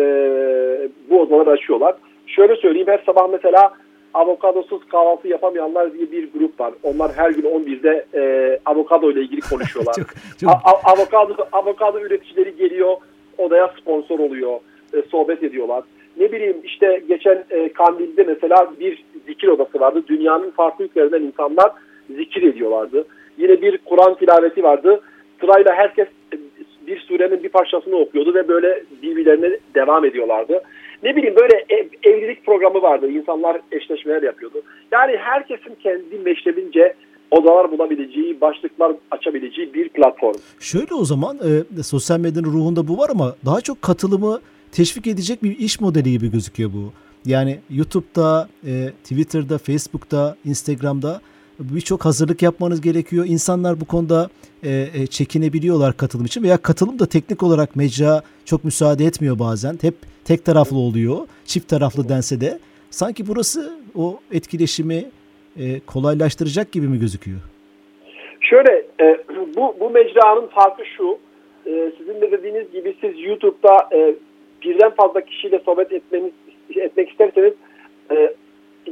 bu 1.10 1.20
odaları 1.20 1.50
açıyorlar. 1.50 1.94
Şöyle 2.26 2.56
söyleyeyim 2.56 2.88
her 2.88 3.02
sabah 3.06 3.28
mesela 3.32 3.72
avokadosuz 4.16 4.88
kahvaltı 4.88 5.28
yapamayanlar 5.28 5.92
diye 5.92 6.12
bir 6.12 6.32
grup 6.32 6.60
var. 6.60 6.72
Onlar 6.82 7.12
her 7.12 7.30
gün 7.30 7.42
11'de 7.42 8.06
e, 8.14 8.58
avokado 8.64 9.10
ile 9.10 9.20
ilgili 9.20 9.40
konuşuyorlar. 9.40 9.94
çok, 9.96 10.06
çok... 10.40 10.50
A- 10.50 10.92
avokado, 10.92 11.34
avokado 11.52 12.00
üreticileri 12.00 12.56
geliyor 12.56 12.96
odaya 13.38 13.74
sponsor 13.80 14.18
oluyor. 14.18 14.60
E, 14.94 15.02
sohbet 15.02 15.42
ediyorlar. 15.42 15.84
Ne 16.16 16.32
bileyim 16.32 16.56
işte 16.64 17.02
geçen 17.08 17.44
e, 17.50 17.72
Kandil'de 17.72 18.24
mesela 18.24 18.72
bir 18.80 19.04
zikir 19.26 19.48
odası 19.48 19.80
vardı. 19.80 20.02
Dünyanın 20.08 20.50
farklı 20.50 20.84
ülkelerinden 20.84 21.22
insanlar 21.22 21.72
zikir 22.10 22.42
ediyorlardı. 22.42 23.06
Yine 23.38 23.62
bir 23.62 23.78
Kur'an 23.78 24.14
tilaveti 24.14 24.62
vardı. 24.62 25.00
Sırayla 25.40 25.74
herkes 25.74 26.08
bir 26.86 27.00
surenin 27.00 27.42
bir 27.42 27.48
parçasını 27.48 27.96
okuyordu 27.96 28.34
ve 28.34 28.48
böyle 28.48 28.82
birbirlerine 29.02 29.58
devam 29.74 30.04
ediyorlardı. 30.04 30.62
Ne 31.02 31.16
bileyim 31.16 31.36
böyle 31.36 31.64
ev, 31.68 31.86
evlilik 32.02 32.46
programı 32.46 32.82
vardı. 32.82 33.10
İnsanlar 33.10 33.60
eşleşmeler 33.72 34.22
yapıyordu. 34.22 34.62
Yani 34.92 35.16
herkesin 35.16 35.74
kendi 35.82 36.18
meşrebince 36.24 36.94
odalar 37.30 37.70
bulabileceği, 37.70 38.40
başlıklar 38.40 38.92
açabileceği 39.10 39.74
bir 39.74 39.88
platform. 39.88 40.34
Şöyle 40.60 40.94
o 40.94 41.04
zaman 41.04 41.38
e, 41.78 41.82
sosyal 41.82 42.20
medyanın 42.20 42.52
ruhunda 42.52 42.88
bu 42.88 42.98
var 42.98 43.08
ama 43.10 43.36
daha 43.44 43.60
çok 43.60 43.82
katılımı 43.82 44.40
teşvik 44.72 45.06
edecek 45.06 45.42
bir 45.42 45.58
iş 45.58 45.80
modeli 45.80 46.10
gibi 46.10 46.30
gözüküyor 46.30 46.70
bu. 46.72 46.92
Yani 47.24 47.58
YouTube'da, 47.70 48.48
e, 48.66 48.90
Twitter'da, 49.02 49.58
Facebook'ta, 49.58 50.36
Instagram'da 50.44 51.20
birçok 51.58 52.04
hazırlık 52.04 52.42
yapmanız 52.42 52.80
gerekiyor. 52.80 53.24
İnsanlar 53.28 53.80
bu 53.80 53.84
konuda 53.84 54.28
e, 54.62 54.70
e, 54.70 55.06
çekinebiliyorlar 55.06 55.96
katılım 55.96 56.26
için 56.26 56.42
veya 56.42 56.56
katılım 56.56 56.98
da 56.98 57.06
teknik 57.06 57.42
olarak 57.42 57.76
mecra 57.76 58.22
çok 58.44 58.64
müsaade 58.64 59.04
etmiyor 59.04 59.38
bazen. 59.38 59.78
Hep 59.82 59.94
tek 60.24 60.44
taraflı 60.44 60.76
oluyor. 60.76 61.16
Çift 61.44 61.68
taraflı 61.68 62.08
dense 62.08 62.40
de 62.40 62.58
sanki 62.90 63.26
burası 63.26 63.78
o 63.94 64.20
etkileşimi 64.32 65.04
e, 65.58 65.80
kolaylaştıracak 65.86 66.72
gibi 66.72 66.88
mi 66.88 66.98
gözüküyor? 66.98 67.38
Şöyle 68.40 68.86
e, 69.00 69.24
bu 69.56 69.76
bu 69.80 69.90
mecranın 69.90 70.46
farkı 70.46 70.82
şu. 70.96 71.18
E, 71.66 71.92
sizin 71.98 72.20
de 72.20 72.32
dediğiniz 72.32 72.72
gibi 72.72 72.96
siz 73.00 73.20
YouTube'da 73.24 73.88
e, 73.96 74.14
birden 74.62 74.90
fazla 74.90 75.20
kişiyle 75.20 75.58
sohbet 75.64 75.92
etmeniz 75.92 76.32
etmek 76.76 77.10
isterseniz 77.10 77.52
e, 78.10 78.34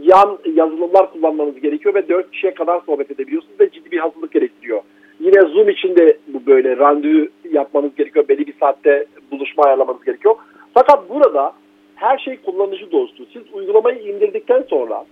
yan 0.02 0.38
yazılımlar 0.54 1.12
kullanmanız 1.12 1.60
gerekiyor 1.60 1.94
ve 1.94 2.08
4 2.08 2.30
kişiye 2.30 2.54
kadar 2.54 2.80
sohbet 2.86 3.10
edebiliyorsunuz 3.10 3.60
ve 3.60 3.70
ciddi 3.70 3.90
bir 3.90 3.98
hazırlık 3.98 4.32
gerektiriyor. 4.32 4.82
Yine 5.20 5.42
Zoom 5.42 5.68
için 5.68 5.96
de 5.96 6.18
bu 6.28 6.46
böyle 6.46 6.76
randevu 6.76 7.28
yapmanız 7.50 7.94
gerekiyor. 7.94 8.28
Belli 8.28 8.46
bir 8.46 8.54
saatte 8.60 9.06
buluşma 9.32 9.64
ayarlamanız 9.64 10.04
gerekiyor. 10.04 10.34
Fakat 10.74 11.10
burada 11.10 11.52
her 11.94 12.18
şey 12.18 12.36
kullanıcı 12.36 12.92
dostu. 12.92 13.26
Siz 13.32 13.42
uygulamayı 13.52 13.98
indirdikten 13.98 14.62
sonra 14.62 15.04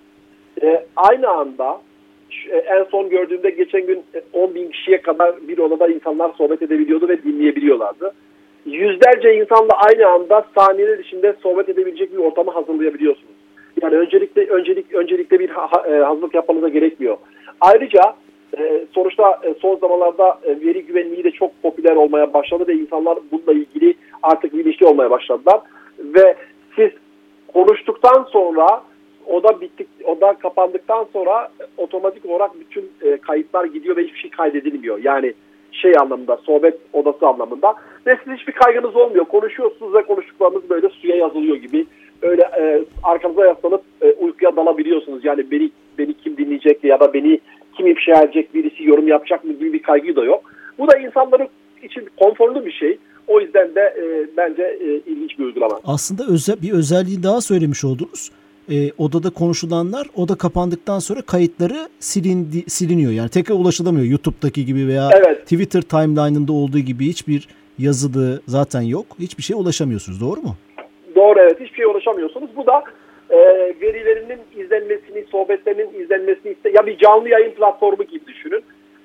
e, 0.63 0.87
aynı 0.97 1.29
anda 1.29 1.81
e, 2.51 2.57
en 2.57 2.85
son 2.85 3.09
gördüğümde 3.09 3.51
geçen 3.51 3.87
gün 3.87 4.03
10 4.33 4.51
e, 4.51 4.55
bin 4.55 4.71
kişiye 4.71 5.03
kadar 5.03 5.49
bir 5.49 5.59
odada 5.59 5.89
insanlar 5.89 6.33
sohbet 6.39 6.63
edebiliyordu 6.63 7.09
ve 7.09 7.23
dinleyebiliyorlardı. 7.23 8.15
Yüzlerce 8.67 9.35
insanla 9.35 9.73
aynı 9.73 10.07
anda 10.07 10.45
saniyeler 10.59 10.99
içinde 10.99 11.37
sohbet 11.43 11.69
edebilecek 11.69 12.13
bir 12.13 12.19
ortamı 12.19 12.51
hazırlayabiliyorsunuz. 12.51 13.32
Yani 13.83 13.97
öncelikle 13.97 14.47
öncelik 14.47 14.95
öncelikle 14.95 15.41
bir 15.41 15.49
ha, 15.49 15.89
e, 15.89 15.93
hazırlık 15.93 16.35
yapmanıza 16.35 16.69
gerekmiyor. 16.69 17.17
Ayrıca 17.61 18.01
e, 18.59 18.85
sonuçta 18.95 19.41
e, 19.43 19.55
son 19.55 19.77
zamanlarda 19.77 20.39
e, 20.45 20.61
veri 20.61 20.83
güvenliği 20.87 21.25
de 21.25 21.31
çok 21.31 21.63
popüler 21.63 21.97
olmaya 21.97 22.35
başladı 22.35 22.65
ve 22.69 22.75
insanlar 22.75 23.19
bununla 23.33 23.53
ilgili 23.53 23.95
artık 24.23 24.53
bilinçli 24.53 24.87
olmaya 24.87 25.11
başladılar. 25.11 25.61
Ve 25.99 26.37
siz 26.77 26.91
konuştuktan 27.55 28.27
sonra 28.31 28.67
oda 29.27 29.61
bittik, 29.61 29.89
oda 30.05 30.33
kapandıktan 30.33 31.07
sonra 31.13 31.49
otomatik 31.77 32.27
olarak 32.27 32.51
bütün 32.61 32.91
kayıtlar 33.21 33.65
gidiyor 33.65 33.97
ve 33.97 34.05
hiçbir 34.05 34.19
şey 34.19 34.31
kaydedilmiyor. 34.31 34.99
Yani 35.03 35.35
şey 35.73 35.93
anlamında, 36.01 36.37
sohbet 36.37 36.79
odası 36.93 37.27
anlamında. 37.27 37.75
Ve 38.07 38.17
sizin 38.25 38.37
hiçbir 38.37 38.53
kaygınız 38.53 38.97
olmuyor. 38.97 39.25
Konuşuyorsunuz 39.25 39.95
ve 39.95 40.03
konuştuklarınız 40.03 40.71
böyle 40.71 40.89
suya 40.89 41.17
yazılıyor 41.17 41.57
gibi 41.57 41.87
öyle 42.23 42.43
e, 42.43 42.85
arkanıza 43.03 43.47
yaslanıp 43.47 43.83
e, 44.03 44.13
uykuya 44.13 44.57
dalabiliyorsunuz. 44.57 45.25
Yani 45.25 45.51
beni 45.51 45.71
beni 45.99 46.15
kim 46.15 46.37
dinleyecek 46.37 46.85
ya 46.85 47.01
da 47.01 47.15
beni 47.15 47.41
kim 47.77 47.87
ifşa 47.87 48.23
edecek, 48.23 48.55
birisi 48.55 48.85
yorum 48.85 49.09
yapacak 49.09 49.45
mı 49.45 49.53
gibi 49.53 49.73
bir 49.73 49.83
kaygı 49.83 50.17
da 50.17 50.25
yok. 50.25 50.43
Bu 50.79 50.89
da 50.89 50.99
insanların 50.99 51.49
için 51.83 52.09
konforlu 52.17 52.67
bir 52.67 52.73
şey. 52.73 52.99
O 53.29 53.41
yüzden 53.41 53.75
de 53.75 53.81
e, 53.81 54.37
bence 54.37 54.63
e, 54.63 55.11
ilginç 55.11 55.39
bir 55.39 55.45
uygulama. 55.45 55.81
Aslında 55.85 56.23
özel, 56.29 56.63
bir 56.63 56.73
özelliği 56.73 57.23
daha 57.23 57.41
söylemiş 57.41 57.85
oldunuz. 57.85 58.31
E, 58.71 58.93
odada 58.99 59.31
konuşulanlar 59.31 60.07
oda 60.17 60.35
kapandıktan 60.35 60.99
sonra 60.99 61.23
kayıtları 61.23 61.89
silindi, 62.01 62.71
siliniyor. 62.71 63.13
Yani 63.13 63.29
tekrar 63.29 63.55
ulaşılamıyor 63.55 64.07
YouTube'daki 64.07 64.67
gibi 64.67 64.87
veya 64.89 65.11
Evet. 65.15 65.43
Twitter 65.43 65.83
timeline'ında 65.83 66.53
olduğu 66.53 66.79
gibi 66.79 67.07
hiçbir 67.07 67.49
yazılı 67.79 68.41
zaten 68.49 68.83
yok. 68.83 69.07
Hiçbir 69.19 69.43
şeye 69.43 69.55
ulaşamıyorsunuz. 69.55 70.21
Doğru 70.21 70.41
mu? 70.41 70.57
Doğru 71.23 71.41
evet 71.41 71.61
hiçbir 71.61 71.77
şeye 71.77 71.87
ulaşamıyorsunuz. 71.87 72.51
Bu 72.57 72.67
da 72.67 72.85
e, 73.31 73.39
verilerinin 73.81 74.39
izlenmesini, 74.57 75.25
sohbetlerinin 75.31 76.01
izlenmesini 76.01 76.53
iste 76.53 76.71
ya 76.75 76.87
bir 76.87 76.99
canlı 76.99 77.29
yayın 77.29 77.51
platformu 77.51 78.05
gibi 78.05 78.27
düşünün. 78.27 78.63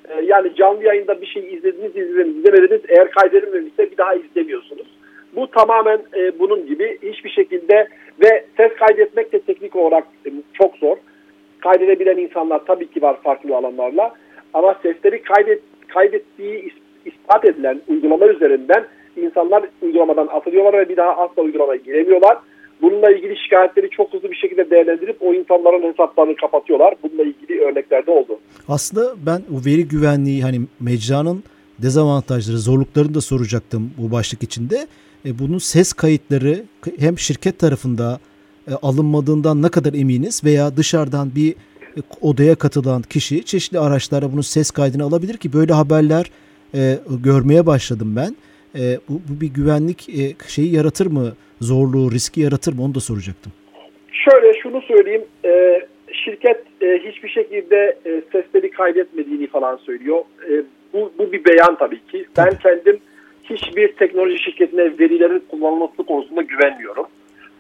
E, 0.10 0.22
yani 0.26 0.56
canlı 0.56 0.84
yayında 0.84 1.22
bir 1.22 1.26
şey 1.26 1.54
izlediniz, 1.54 1.96
izlediniz, 1.96 2.38
izlemediniz. 2.38 2.82
Eğer 2.88 3.12
kaydedilmemişse 3.12 3.92
bir 3.92 3.98
daha 3.98 4.16
izlemiyorsunuz. 4.16 4.88
Bu 5.36 5.52
tamamen 5.52 6.00
e, 6.16 6.40
bunun 6.40 6.68
gibi 6.68 6.98
hiçbir 7.04 7.30
şekilde 7.30 7.88
ve 8.24 8.46
ses 8.58 8.72
kaydetmek 8.74 9.34
de 9.34 9.40
teknik 9.40 9.76
olarak 9.76 10.04
e, 10.26 10.30
çok 10.54 10.76
zor. 10.76 10.98
Kaydedebilen 11.60 12.18
insanlar 12.18 12.66
tabii 12.66 12.88
ki 12.88 13.02
var 13.02 13.18
farklı 13.24 13.56
alanlarla. 13.56 14.14
Ama 14.54 14.76
sesleri 14.84 15.22
kaydet, 15.22 15.62
kaydettiği 15.88 16.64
is- 16.64 16.82
ispat 17.06 17.46
edilen 17.46 17.82
uygulama 17.88 18.28
üzerinden 18.28 18.86
insanlar 19.30 19.64
uygulamadan 19.82 20.28
atılıyorlar 20.28 20.74
ve 20.74 20.90
bir 20.90 20.98
daha 20.98 21.12
asla 21.12 21.42
uygulamaya 21.42 21.78
giremiyorlar. 21.86 22.38
Bununla 22.82 23.12
ilgili 23.12 23.38
şikayetleri 23.38 23.90
çok 23.90 24.14
hızlı 24.14 24.32
bir 24.32 24.36
şekilde 24.36 24.70
değerlendirip 24.70 25.18
o 25.22 25.34
insanların 25.34 25.92
hesaplarını 25.92 26.36
kapatıyorlar. 26.36 26.96
Bununla 27.04 27.24
ilgili 27.24 27.62
örnekler 27.62 28.06
de 28.06 28.12
oldu. 28.12 28.40
Aslında 28.70 29.14
ben 29.26 29.42
o 29.54 29.66
veri 29.66 29.88
güvenliği 29.88 30.42
hani 30.42 30.60
mecranın 30.80 31.44
dezavantajları, 31.82 32.58
zorluklarını 32.58 33.14
da 33.14 33.22
soracaktım 33.22 33.92
bu 33.98 34.12
başlık 34.12 34.44
içinde. 34.44 34.88
E, 35.26 35.40
bunun 35.40 35.58
ses 35.58 35.94
kayıtları 35.94 36.64
hem 37.00 37.20
şirket 37.20 37.60
tarafında 37.60 38.20
e, 38.68 38.74
alınmadığından 38.82 39.62
ne 39.62 39.70
kadar 39.70 39.94
eminiz 39.94 40.44
veya 40.44 40.78
dışarıdan 40.78 41.36
bir 41.36 41.52
e, 41.52 42.02
odaya 42.22 42.56
katılan 42.56 43.02
kişi 43.02 43.44
çeşitli 43.44 43.80
araçlara 43.80 44.32
bunun 44.32 44.42
ses 44.42 44.72
kaydını 44.72 45.04
alabilir 45.04 45.38
ki 45.38 45.54
böyle 45.54 45.74
haberler 45.74 46.32
e, 46.74 46.98
görmeye 47.24 47.66
başladım 47.66 48.14
ben. 48.16 48.36
E, 48.80 48.84
bu, 49.10 49.14
bu 49.14 49.42
bir 49.42 49.48
güvenlik 49.48 50.10
e, 50.10 50.24
şeyi 50.48 50.76
yaratır 50.76 51.06
mı? 51.06 51.34
Zorluğu, 51.62 52.12
riski 52.12 52.42
yaratır 52.42 52.74
mı? 52.74 52.84
Onu 52.84 52.96
da 52.96 53.00
soracaktım. 53.00 53.52
Şöyle 54.12 54.60
şunu 54.62 54.82
söyleyeyim. 54.82 55.26
e, 55.46 55.82
şirket 56.14 56.64
e, 56.82 57.00
hiçbir 57.06 57.30
şekilde 57.30 57.98
e, 58.06 58.22
sesleri 58.32 58.72
kaydetmediğini 58.72 59.48
falan 59.48 59.78
söylüyor. 59.78 60.20
E, 60.50 60.64
bu, 60.94 61.12
bu 61.18 61.32
bir 61.32 61.46
beyan 61.46 61.76
tabii 61.78 62.00
ki. 62.12 62.26
Ben 62.38 62.50
kendim 62.64 63.00
hiçbir 63.44 63.88
teknoloji 63.88 64.44
şirketine 64.44 65.00
verilerin 65.00 65.44
kullanılması 65.52 66.04
konusunda 66.04 66.42
güvenmiyorum. 66.42 67.06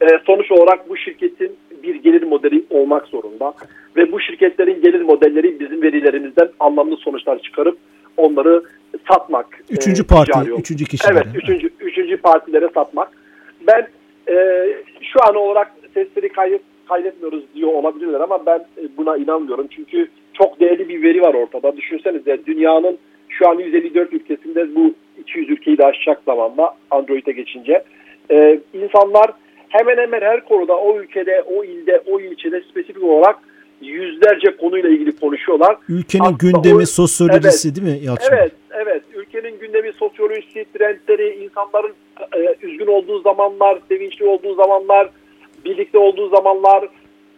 E, 0.01 0.07
sonuç 0.25 0.51
olarak 0.51 0.89
bu 0.89 0.97
şirketin 0.97 1.51
bir 1.83 1.95
gelir 1.95 2.23
modeli 2.23 2.63
olmak 2.69 3.07
zorunda. 3.07 3.53
Ve 3.95 4.11
bu 4.11 4.19
şirketlerin 4.19 4.81
gelir 4.81 5.01
modelleri 5.01 5.59
bizim 5.59 5.81
verilerimizden 5.81 6.49
anlamlı 6.59 6.97
sonuçlar 6.97 7.39
çıkarıp 7.39 7.77
onları 8.17 8.63
satmak. 9.11 9.45
Üçüncü 9.69 10.03
e, 10.03 10.05
parti, 10.05 10.51
üçüncü 10.57 10.85
kişilere. 10.85 11.13
Evet, 11.13 11.27
üçüncü, 11.35 11.69
üçüncü 11.79 12.17
partilere 12.17 12.69
satmak. 12.73 13.11
Ben 13.67 13.87
e, 14.29 14.67
şu 15.01 15.19
an 15.29 15.35
olarak 15.35 15.71
sesleri 15.93 16.29
kaydet, 16.29 16.61
kaydetmiyoruz 16.89 17.43
diyor 17.55 17.73
olabilirler 17.73 18.19
ama 18.19 18.45
ben 18.45 18.59
e, 18.59 18.97
buna 18.97 19.17
inanmıyorum. 19.17 19.67
Çünkü 19.67 20.07
çok 20.33 20.59
değerli 20.59 20.89
bir 20.89 21.03
veri 21.03 21.21
var 21.21 21.33
ortada. 21.33 21.77
Düşünsenize 21.77 22.45
dünyanın 22.45 22.97
şu 23.29 23.49
an 23.49 23.59
154 23.59 24.13
ülkesinde 24.13 24.75
bu 24.75 24.93
200 25.19 25.49
ülkeyi 25.49 25.77
de 25.77 25.85
aşacak 25.85 26.21
zamanda 26.25 26.75
Android'e 26.91 27.31
geçince. 27.31 27.83
E, 28.31 28.59
insanlar 28.73 29.31
hemen 29.69 29.97
hemen 29.97 30.21
her 30.21 30.45
konuda 30.45 30.77
o 30.77 30.99
ülkede, 30.99 31.41
o 31.41 31.63
ilde, 31.63 32.01
o 32.11 32.19
ilçede 32.19 32.61
spesifik 32.61 33.03
olarak 33.03 33.35
yüzlerce 33.81 34.57
konuyla 34.57 34.89
ilgili 34.89 35.15
konuşuyorlar. 35.19 35.77
Ülkenin 35.89 36.23
Aslında 36.23 36.37
gündemi, 36.41 36.83
o- 36.83 36.85
sosyolojisi 36.85 37.75
değil 37.75 37.87
mi 37.87 38.05
Yalçın? 38.05 38.33
Evet, 38.33 38.51
evet. 38.71 39.01
Ülkenin 39.15 39.59
gündemi, 39.59 39.91
sosyolojisi, 39.93 40.65
trendleri, 40.73 41.43
insanların 41.43 41.93
e, 42.37 42.55
üzgün 42.61 42.87
olduğu 42.87 43.21
zamanlar, 43.21 43.79
sevinçli 43.89 44.25
olduğu 44.25 44.55
zamanlar, 44.55 45.09
birlikte 45.65 45.97
olduğu 45.97 46.29
zamanlar, 46.29 46.87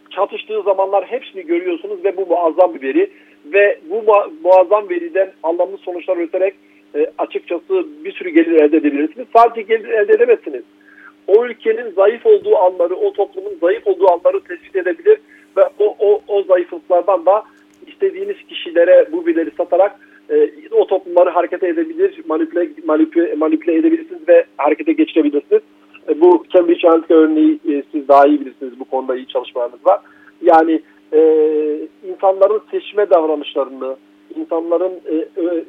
çatıştığı 0.10 0.62
zamanlar 0.64 1.06
hepsini 1.06 1.46
görüyorsunuz 1.46 2.04
ve 2.04 2.18
bu 2.18 2.26
muazzam 2.26 2.76
bir 2.76 2.82
veri. 2.82 3.10
Ve 3.46 3.80
bu 3.90 3.96
mu- 4.04 4.34
muazzam 4.44 4.90
veriden 4.90 5.32
anlamlı 5.44 5.78
sonuçlar 5.78 6.18
üreterek 6.18 6.54
e, 6.96 7.06
açıkçası 7.18 7.86
bir 8.06 8.12
sürü 8.12 8.30
gelir 8.30 8.52
elde 8.52 8.78
edebilirsiniz. 8.78 9.28
Sadece 9.36 9.62
gelir 9.62 9.90
elde 9.90 10.14
edemezsiniz. 10.14 10.64
O 11.28 11.46
ülkenin 11.46 11.92
zayıf 11.92 12.26
olduğu 12.26 12.58
anları, 12.58 12.96
o 12.96 13.14
toplumun 13.14 13.58
zayıf 13.62 13.88
olduğu 13.88 14.12
anları 14.12 14.40
tespit 14.40 14.76
edebilir 14.76 15.18
ve 15.60 15.64
o, 15.80 15.96
o, 16.00 16.22
o 16.28 16.44
zayıflıklardan 16.44 17.26
da 17.26 17.44
istediğiniz 17.88 18.38
kişilere 18.50 19.08
bu 19.12 19.26
bilgileri 19.26 19.52
satarak 19.58 20.00
e, 20.30 20.52
o 20.72 20.88
toplumları 20.88 21.30
harekete 21.30 21.68
edebilir, 21.68 22.22
manipüle, 22.28 22.70
manipüle, 22.86 23.36
manipüle 23.36 23.76
edebilirsiniz 23.76 24.28
ve 24.28 24.46
harekete 24.58 24.94
geçirebilirsiniz. 24.94 25.62
E, 26.10 26.22
bu 26.22 26.46
Cambridge 26.50 26.88
Analytica 26.88 27.16
örneği 27.16 27.60
e, 27.70 27.84
siz 27.92 28.08
daha 28.08 28.28
iyi 28.28 28.42
bilirsiniz 28.42 28.80
bu 28.80 28.86
konuda 28.86 29.16
iyi 29.16 29.28
çalışmalarınız 29.28 29.86
var. 29.86 30.00
Yani 30.42 30.82
e, 31.14 31.20
insanların 32.10 32.62
seçme 32.72 33.10
davranışlarını, 33.10 33.96
insanların 34.36 34.92
e, 35.06 35.16
e, 35.16 35.64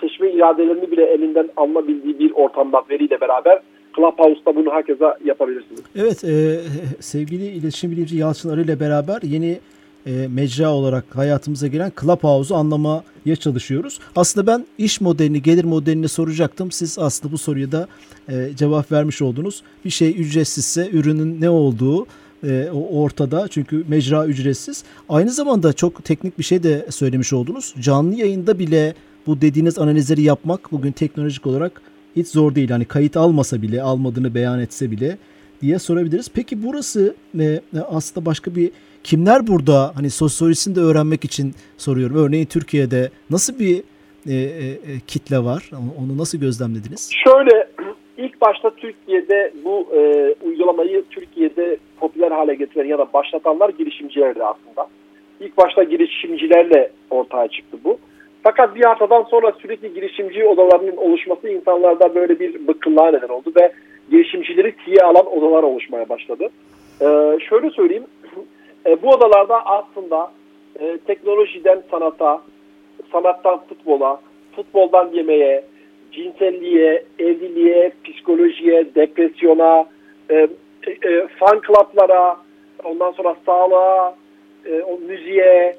seçme 0.00 0.30
iradelerini 0.30 0.90
bile 0.90 1.04
elinden 1.04 1.48
alınabildiği 1.56 2.18
bir 2.18 2.32
ortamda 2.34 2.82
veriyle 2.90 3.20
beraber 3.20 3.60
Clubhouse'da 4.00 4.56
bunu 4.56 4.70
herkese 4.70 5.04
yapabilirsiniz. 5.24 5.80
Evet 5.96 6.24
e, 6.24 6.60
sevgili 7.00 7.46
iletişim 7.46 7.90
bilimci 7.90 8.16
Yalçın 8.16 8.48
Arı 8.48 8.62
ile 8.62 8.80
beraber 8.80 9.22
yeni 9.22 9.58
e, 10.06 10.28
mecra 10.28 10.70
olarak 10.70 11.04
hayatımıza 11.16 11.66
giren 11.66 11.92
Clubhouse'u 12.00 12.56
anlamaya 12.56 13.36
çalışıyoruz. 13.40 14.00
Aslında 14.16 14.46
ben 14.46 14.66
iş 14.78 15.00
modelini, 15.00 15.42
gelir 15.42 15.64
modelini 15.64 16.08
soracaktım. 16.08 16.70
Siz 16.70 16.98
aslında 16.98 17.32
bu 17.32 17.38
soruya 17.38 17.72
da 17.72 17.88
e, 18.28 18.56
cevap 18.56 18.92
vermiş 18.92 19.22
oldunuz. 19.22 19.62
Bir 19.84 19.90
şey 19.90 20.10
ücretsizse 20.10 20.90
ürünün 20.90 21.40
ne 21.40 21.50
olduğu 21.50 22.06
e, 22.44 22.68
ortada. 22.70 23.48
Çünkü 23.48 23.84
mecra 23.88 24.26
ücretsiz. 24.26 24.84
Aynı 25.08 25.30
zamanda 25.30 25.72
çok 25.72 26.04
teknik 26.04 26.38
bir 26.38 26.44
şey 26.44 26.62
de 26.62 26.86
söylemiş 26.90 27.32
oldunuz. 27.32 27.74
Canlı 27.80 28.14
yayında 28.14 28.58
bile 28.58 28.94
bu 29.26 29.40
dediğiniz 29.40 29.78
analizleri 29.78 30.22
yapmak 30.22 30.72
bugün 30.72 30.92
teknolojik 30.92 31.46
olarak 31.46 31.82
hiç 32.16 32.28
zor 32.28 32.54
değil. 32.54 32.70
Hani 32.70 32.84
kayıt 32.84 33.16
almasa 33.16 33.62
bile, 33.62 33.82
almadığını 33.82 34.34
beyan 34.34 34.60
etse 34.60 34.90
bile 34.90 35.18
diye 35.62 35.78
sorabiliriz. 35.78 36.30
Peki 36.34 36.62
burası 36.62 37.14
e, 37.40 37.60
aslında 37.90 38.26
başka 38.26 38.54
bir 38.54 38.70
kimler 39.04 39.46
burada 39.46 39.92
hani 39.94 40.10
sosyolojisini 40.10 40.76
de 40.76 40.80
öğrenmek 40.80 41.24
için 41.24 41.54
soruyorum. 41.78 42.16
Örneğin 42.16 42.46
Türkiye'de 42.46 43.10
nasıl 43.30 43.58
bir 43.58 43.82
e, 44.26 44.34
e, 44.34 44.78
kitle 45.06 45.38
var? 45.38 45.70
Onu 45.98 46.18
nasıl 46.18 46.38
gözlemlediniz? 46.38 47.10
Şöyle 47.24 47.68
ilk 48.16 48.40
başta 48.40 48.70
Türkiye'de 48.70 49.52
bu 49.64 49.88
e, 49.94 50.34
uygulamayı 50.46 51.04
Türkiye'de 51.10 51.76
popüler 52.00 52.30
hale 52.30 52.54
getiren 52.54 52.84
ya 52.84 52.98
da 52.98 53.12
başlatanlar 53.12 53.68
girişimcilerdi 53.68 54.44
aslında. 54.44 54.88
İlk 55.40 55.56
başta 55.56 55.82
girişimcilerle 55.82 56.90
ortaya 57.10 57.48
çıktı 57.48 57.78
bu. 57.84 57.98
Fakat 58.42 58.74
bir 58.74 58.84
haftadan 58.84 59.22
sonra 59.22 59.52
sürekli 59.52 59.94
girişimci 59.94 60.46
odalarının 60.46 60.96
oluşması 60.96 61.48
insanlarda 61.48 62.14
böyle 62.14 62.40
bir 62.40 62.68
bıkkınlığa 62.68 63.10
neden 63.10 63.28
oldu 63.28 63.52
ve 63.60 63.72
girişimcileri 64.10 64.76
tiye 64.84 65.02
alan 65.02 65.26
odalar 65.26 65.62
oluşmaya 65.62 66.08
başladı. 66.08 66.48
E, 67.00 67.38
şöyle 67.48 67.70
söyleyeyim, 67.70 68.06
e, 68.86 69.02
bu 69.02 69.08
odalarda 69.08 69.66
aslında 69.66 70.30
e, 70.80 70.98
teknolojiden 71.06 71.82
sanata, 71.90 72.42
sanattan 73.12 73.60
futbola, 73.68 74.20
futboldan 74.56 75.10
yemeğe, 75.12 75.64
cinselliğe, 76.12 77.04
evliliğe, 77.18 77.92
psikolojiye, 78.04 78.94
depresyona, 78.94 79.84
e, 80.30 80.48
e, 80.86 81.26
fan 81.38 81.60
club'lara, 81.66 82.36
ondan 82.84 83.12
sonra 83.12 83.36
sağlığa, 83.46 84.14
e, 84.66 84.82
o 84.82 84.98
müziğe, 84.98 85.44
e, 85.44 85.76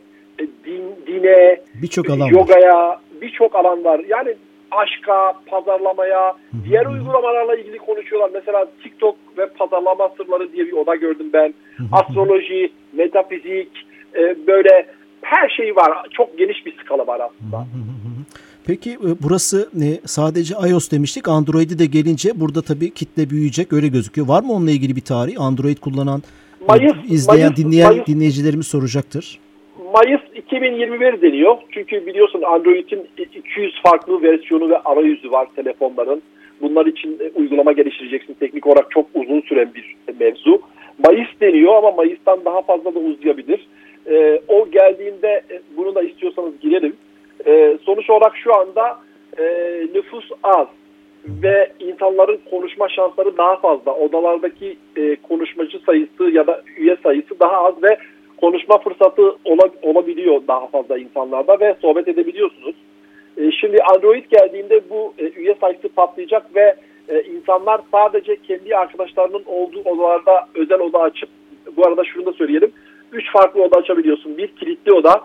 din, 0.65 0.83
dine, 1.07 1.61
Birçok 1.81 2.09
yogaya, 2.31 2.99
birçok 3.21 3.55
alan 3.55 3.83
var. 3.83 4.01
Yani 4.07 4.35
aşka, 4.71 5.33
pazarlamaya, 5.45 6.35
diğer 6.65 6.85
uygulamalarla 6.85 7.55
ilgili 7.55 7.77
konuşuyorlar. 7.77 8.29
Mesela 8.33 8.65
TikTok 8.83 9.15
ve 9.37 9.47
pazarlama 9.47 10.09
sırları 10.17 10.53
diye 10.53 10.65
bir 10.65 10.71
oda 10.73 10.95
gördüm 10.95 11.29
ben. 11.33 11.53
Astroloji, 11.91 12.71
metafizik, 12.93 13.69
e, 14.15 14.47
böyle 14.47 14.87
her 15.21 15.49
şey 15.49 15.75
var. 15.75 16.07
Çok 16.11 16.37
geniş 16.37 16.65
bir 16.65 16.77
skala 16.83 17.07
var 17.07 17.19
aslında. 17.19 17.65
Peki 18.67 18.91
e, 18.91 19.09
burası 19.23 19.69
ne? 19.73 19.99
Sadece 20.05 20.55
iOS 20.69 20.91
demiştik. 20.91 21.27
Android'i 21.27 21.79
de 21.79 21.85
gelince 21.85 22.39
burada 22.39 22.61
tabii 22.61 22.93
kitle 22.93 23.29
büyüyecek 23.29 23.73
öyle 23.73 23.87
gözüküyor. 23.87 24.27
Var 24.27 24.43
mı 24.43 24.53
onunla 24.53 24.71
ilgili 24.71 24.95
bir 24.95 25.01
tarih? 25.01 25.41
Android 25.41 25.77
kullanan 25.77 26.23
e, 26.61 26.65
Mayıs- 26.65 27.05
izleyen, 27.07 27.51
Mayıs- 27.51 27.55
dinleyen 27.55 27.91
Mayıs- 27.91 28.05
dinleyicilerimiz 28.07 28.67
soracaktır. 28.67 29.39
Mayıs 29.93 30.21
2021 30.35 31.21
deniyor. 31.21 31.57
Çünkü 31.71 32.05
biliyorsun 32.05 32.41
Android'in 32.41 33.07
200 33.17 33.81
farklı 33.83 34.23
versiyonu 34.23 34.69
ve 34.69 34.77
arayüzü 34.77 35.31
var 35.31 35.47
telefonların. 35.55 36.21
Bunlar 36.61 36.85
için 36.85 37.19
e, 37.19 37.39
uygulama 37.39 37.71
geliştireceksin. 37.71 38.33
Teknik 38.33 38.67
olarak 38.67 38.91
çok 38.91 39.05
uzun 39.13 39.41
süren 39.41 39.71
bir 39.75 39.95
mevzu. 40.19 40.61
Mayıs 41.05 41.27
deniyor 41.41 41.75
ama 41.75 41.91
Mayıs'tan 41.91 42.45
daha 42.45 42.61
fazla 42.61 42.95
da 42.95 42.99
uzayabilir. 42.99 43.67
E, 44.09 44.41
o 44.47 44.69
geldiğinde 44.71 45.41
e, 45.49 45.61
bunu 45.77 45.95
da 45.95 46.01
istiyorsanız 46.01 46.59
girelim. 46.61 46.95
E, 47.45 47.77
sonuç 47.85 48.09
olarak 48.09 48.37
şu 48.37 48.55
anda 48.55 48.99
e, 49.37 49.43
nüfus 49.93 50.29
az 50.43 50.67
ve 51.43 51.71
insanların 51.79 52.39
konuşma 52.49 52.89
şansları 52.89 53.37
daha 53.37 53.55
fazla. 53.55 53.95
Odalardaki 53.95 54.77
e, 54.95 55.15
konuşmacı 55.15 55.79
sayısı 55.79 56.23
ya 56.23 56.47
da 56.47 56.61
üye 56.77 56.97
sayısı 57.03 57.39
daha 57.39 57.57
az 57.57 57.83
ve 57.83 57.97
konuşma 58.41 58.77
fırsatı 58.77 59.35
ola, 59.45 59.69
olabiliyor 59.81 60.41
daha 60.47 60.67
fazla 60.67 60.97
insanlarda 60.97 61.59
ve 61.59 61.75
sohbet 61.81 62.07
edebiliyorsunuz. 62.07 62.75
E, 63.37 63.51
şimdi 63.51 63.77
Android 63.95 64.25
geldiğinde 64.29 64.81
bu 64.89 65.13
e, 65.17 65.29
üye 65.29 65.55
sayısı 65.61 65.89
patlayacak 65.89 66.55
ve 66.55 66.75
e, 67.09 67.23
insanlar 67.23 67.81
sadece 67.91 68.35
kendi 68.35 68.75
arkadaşlarının 68.75 69.43
olduğu 69.45 69.81
odalarda 69.81 70.47
özel 70.55 70.79
oda 70.79 70.99
açıp 70.99 71.29
bu 71.77 71.87
arada 71.87 72.03
şunu 72.03 72.25
da 72.25 72.33
söyleyelim. 72.33 72.71
Üç 73.11 73.31
farklı 73.31 73.63
oda 73.63 73.77
açabiliyorsun. 73.77 74.37
Bir 74.37 74.47
kilitli 74.47 74.93
oda 74.93 75.21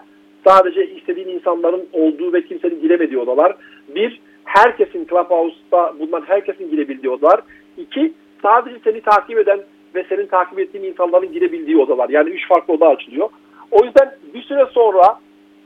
sadece 0.46 0.86
istediğin 0.86 1.28
insanların 1.28 1.88
olduğu 1.92 2.32
ve 2.32 2.44
kimsenin 2.44 2.80
giremediği 2.80 3.18
odalar. 3.18 3.56
Bir 3.88 4.20
herkesin 4.44 5.06
Clubhouse'da 5.10 5.98
bulunan 5.98 6.22
herkesin 6.26 6.70
girebildiği 6.70 7.12
odalar. 7.12 7.40
İki 7.78 8.12
sadece 8.42 8.76
seni 8.84 9.00
takip 9.00 9.38
eden 9.38 9.60
ve 9.96 10.04
senin 10.08 10.26
takip 10.26 10.58
ettiğin 10.58 10.84
insanların 10.84 11.32
girebildiği 11.32 11.78
odalar. 11.78 12.08
Yani 12.08 12.30
üç 12.30 12.48
farklı 12.48 12.74
oda 12.74 12.88
açılıyor. 12.88 13.28
O 13.70 13.84
yüzden 13.84 14.14
bir 14.34 14.42
süre 14.42 14.66
sonra 14.72 15.20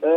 e, 0.04 0.10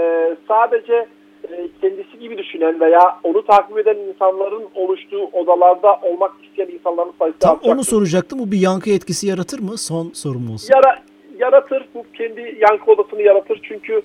sadece 0.47 1.07
e, 1.49 1.67
kendisi 1.81 2.19
gibi 2.19 2.37
düşünen 2.37 2.79
veya 2.79 3.19
onu 3.23 3.45
takip 3.45 3.77
eden 3.77 3.97
insanların 3.97 4.63
oluştuğu 4.75 5.23
odalarda 5.23 5.99
olmak 6.01 6.31
isteyen 6.43 6.67
insanların 6.67 7.11
sayısı 7.19 7.39
Tam 7.39 7.51
artacaktır. 7.51 7.75
onu 7.75 7.83
soracaktım. 7.83 8.39
Bu 8.39 8.51
bir 8.51 8.59
yankı 8.59 8.89
etkisi 8.89 9.27
yaratır 9.27 9.59
mı? 9.59 9.77
Son 9.77 10.09
sorum 10.13 10.51
olsun. 10.53 10.73
Yara, 10.73 10.99
yaratır. 11.39 11.85
Bu 11.95 12.05
kendi 12.17 12.57
yankı 12.69 12.91
odasını 12.91 13.21
yaratır. 13.21 13.59
Çünkü 13.63 14.01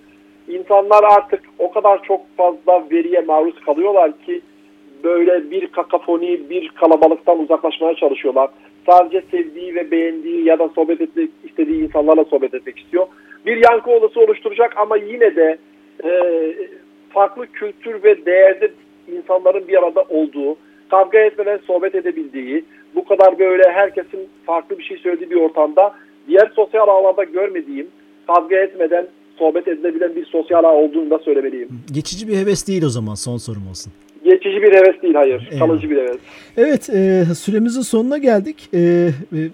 insanlar 0.49 1.05
artık 1.05 1.43
o 1.59 1.71
kadar 1.73 2.03
çok 2.03 2.21
fazla 2.37 2.91
veriye 2.91 3.21
maruz 3.21 3.61
kalıyorlar 3.67 4.19
ki 4.19 4.41
böyle 5.05 5.51
bir 5.51 5.67
kakafoni, 5.67 6.51
bir 6.51 6.69
kalabalıktan 6.69 7.39
uzaklaşmaya 7.39 7.95
çalışıyorlar. 7.95 8.51
Sadece 8.91 9.23
sevdiği 9.31 9.75
ve 9.75 9.91
beğendiği 9.91 10.45
ya 10.45 10.59
da 10.59 10.69
sohbet 10.69 11.01
etmek 11.01 11.31
istediği 11.45 11.85
insanlarla 11.85 12.25
sohbet 12.25 12.55
etmek 12.55 12.79
istiyor. 12.79 13.07
Bir 13.47 13.71
yankı 13.71 13.91
odası 13.91 14.21
oluşturacak 14.21 14.77
ama 14.77 14.97
yine 14.97 15.37
de 15.37 15.59
e, 16.05 16.11
farklı 17.11 17.47
kültür 17.47 18.03
ve 18.03 18.27
değerde 18.27 18.71
insanların 19.17 19.69
bir 19.69 19.79
arada 19.79 20.03
olduğu, 20.09 20.57
kavga 20.91 21.19
etmeden 21.19 21.61
sohbet 21.67 21.95
edebildiği, 21.95 22.65
bu 22.95 23.05
kadar 23.05 23.39
böyle 23.39 23.63
herkesin 23.71 24.29
farklı 24.47 24.79
bir 24.79 24.85
şey 24.85 24.97
söylediği 24.97 25.31
bir 25.31 25.37
ortamda 25.37 25.95
diğer 26.29 26.53
sosyal 26.57 26.89
ağlarda 26.89 27.25
görmediğim, 27.25 27.87
kavga 28.27 28.57
etmeden 28.57 29.07
sohbet 29.39 29.69
edilebilen 29.69 30.17
bir 30.17 30.25
sosyal 30.25 30.65
ağ 30.65 30.73
olduğunu 30.73 31.11
da 31.11 31.19
söylemeliyim. 31.19 31.69
Geçici 31.93 32.29
bir 32.29 32.37
heves 32.37 32.69
değil 32.69 32.85
o 32.85 32.89
zaman 32.89 33.15
son 33.15 33.37
sorum 33.37 33.69
olsun. 33.71 33.93
Geçici 34.29 34.63
bir 34.63 34.73
heves 34.73 35.03
değil 35.03 35.15
hayır. 35.15 35.49
Eyvallah. 35.53 35.67
Kalıcı 35.69 35.91
bir 35.91 35.97
heves. 35.97 36.17
Evet 36.57 36.91
e, 36.91 37.25
süremizin 37.39 37.81
sonuna 37.83 38.19
geldik. 38.19 38.69
E, 38.75 38.79
e, 38.79 39.11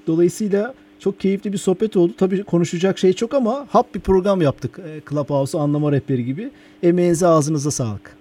dolayısıyla 0.06 0.74
çok 0.98 1.20
keyifli 1.20 1.52
bir 1.52 1.58
sohbet 1.58 1.96
oldu. 1.96 2.12
Tabii 2.18 2.42
konuşacak 2.44 2.98
şey 2.98 3.12
çok 3.12 3.34
ama 3.34 3.66
hap 3.70 3.94
bir 3.94 4.00
program 4.00 4.42
yaptık. 4.42 4.78
E, 4.78 5.00
Clubhouse'u 5.10 5.60
anlama 5.60 5.92
rehberi 5.92 6.24
gibi. 6.24 6.50
Emeğinize 6.82 7.26
ağzınıza 7.26 7.70
sağlık. 7.70 8.16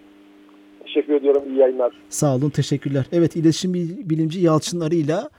Teşekkür 0.86 1.13
ediyorum. 1.13 1.42
İyi 1.50 1.58
yayınlar. 1.58 1.92
Sağ 2.10 2.36
olun 2.36 2.50
teşekkürler. 2.50 3.06
Evet 3.12 3.36
iletişim 3.36 3.74
bil- 3.74 4.10
bilimci 4.10 4.39
Yalçın 4.42 4.80
Arı'yla 4.80 5.30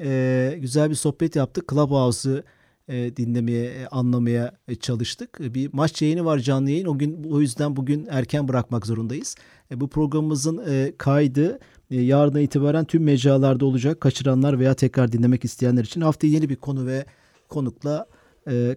e, 0.00 0.50
güzel 0.60 0.90
bir 0.90 0.94
sohbet 0.94 1.36
yaptık. 1.36 1.64
Clubhouse'u 1.70 2.42
e, 2.88 3.16
dinlemeye, 3.16 3.64
e, 3.64 3.86
anlamaya 3.86 4.52
e, 4.68 4.74
çalıştık. 4.74 5.54
Bir 5.54 5.70
maç 5.72 6.02
yayını 6.02 6.24
var 6.24 6.38
canlı 6.38 6.70
yayın. 6.70 6.86
O 6.86 6.98
gün 6.98 7.24
o 7.30 7.40
yüzden 7.40 7.76
bugün 7.76 8.06
erken 8.10 8.48
bırakmak 8.48 8.86
zorundayız. 8.86 9.36
Bu 9.74 9.88
programımızın 9.88 10.64
kaydı 10.98 11.58
e, 11.90 12.00
yarına 12.00 12.40
itibaren 12.40 12.84
tüm 12.84 13.02
mecralarda 13.02 13.66
olacak. 13.66 14.00
Kaçıranlar 14.00 14.58
veya 14.58 14.74
tekrar 14.74 15.12
dinlemek 15.12 15.44
isteyenler 15.44 15.84
için 15.84 16.00
haftaya 16.00 16.32
yeni 16.32 16.48
bir 16.48 16.56
konu 16.56 16.86
ve 16.86 17.04
konukla 17.48 18.06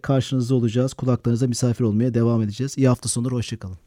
karşınızda 0.02 0.56
olacağız. 0.56 0.94
Kulaklarınıza 0.94 1.48
misafir 1.48 1.84
olmaya 1.84 2.14
devam 2.14 2.42
edeceğiz. 2.42 2.78
İyi 2.78 2.88
hafta 2.88 3.10
sonları, 3.10 3.36
hoşçakalın. 3.36 3.87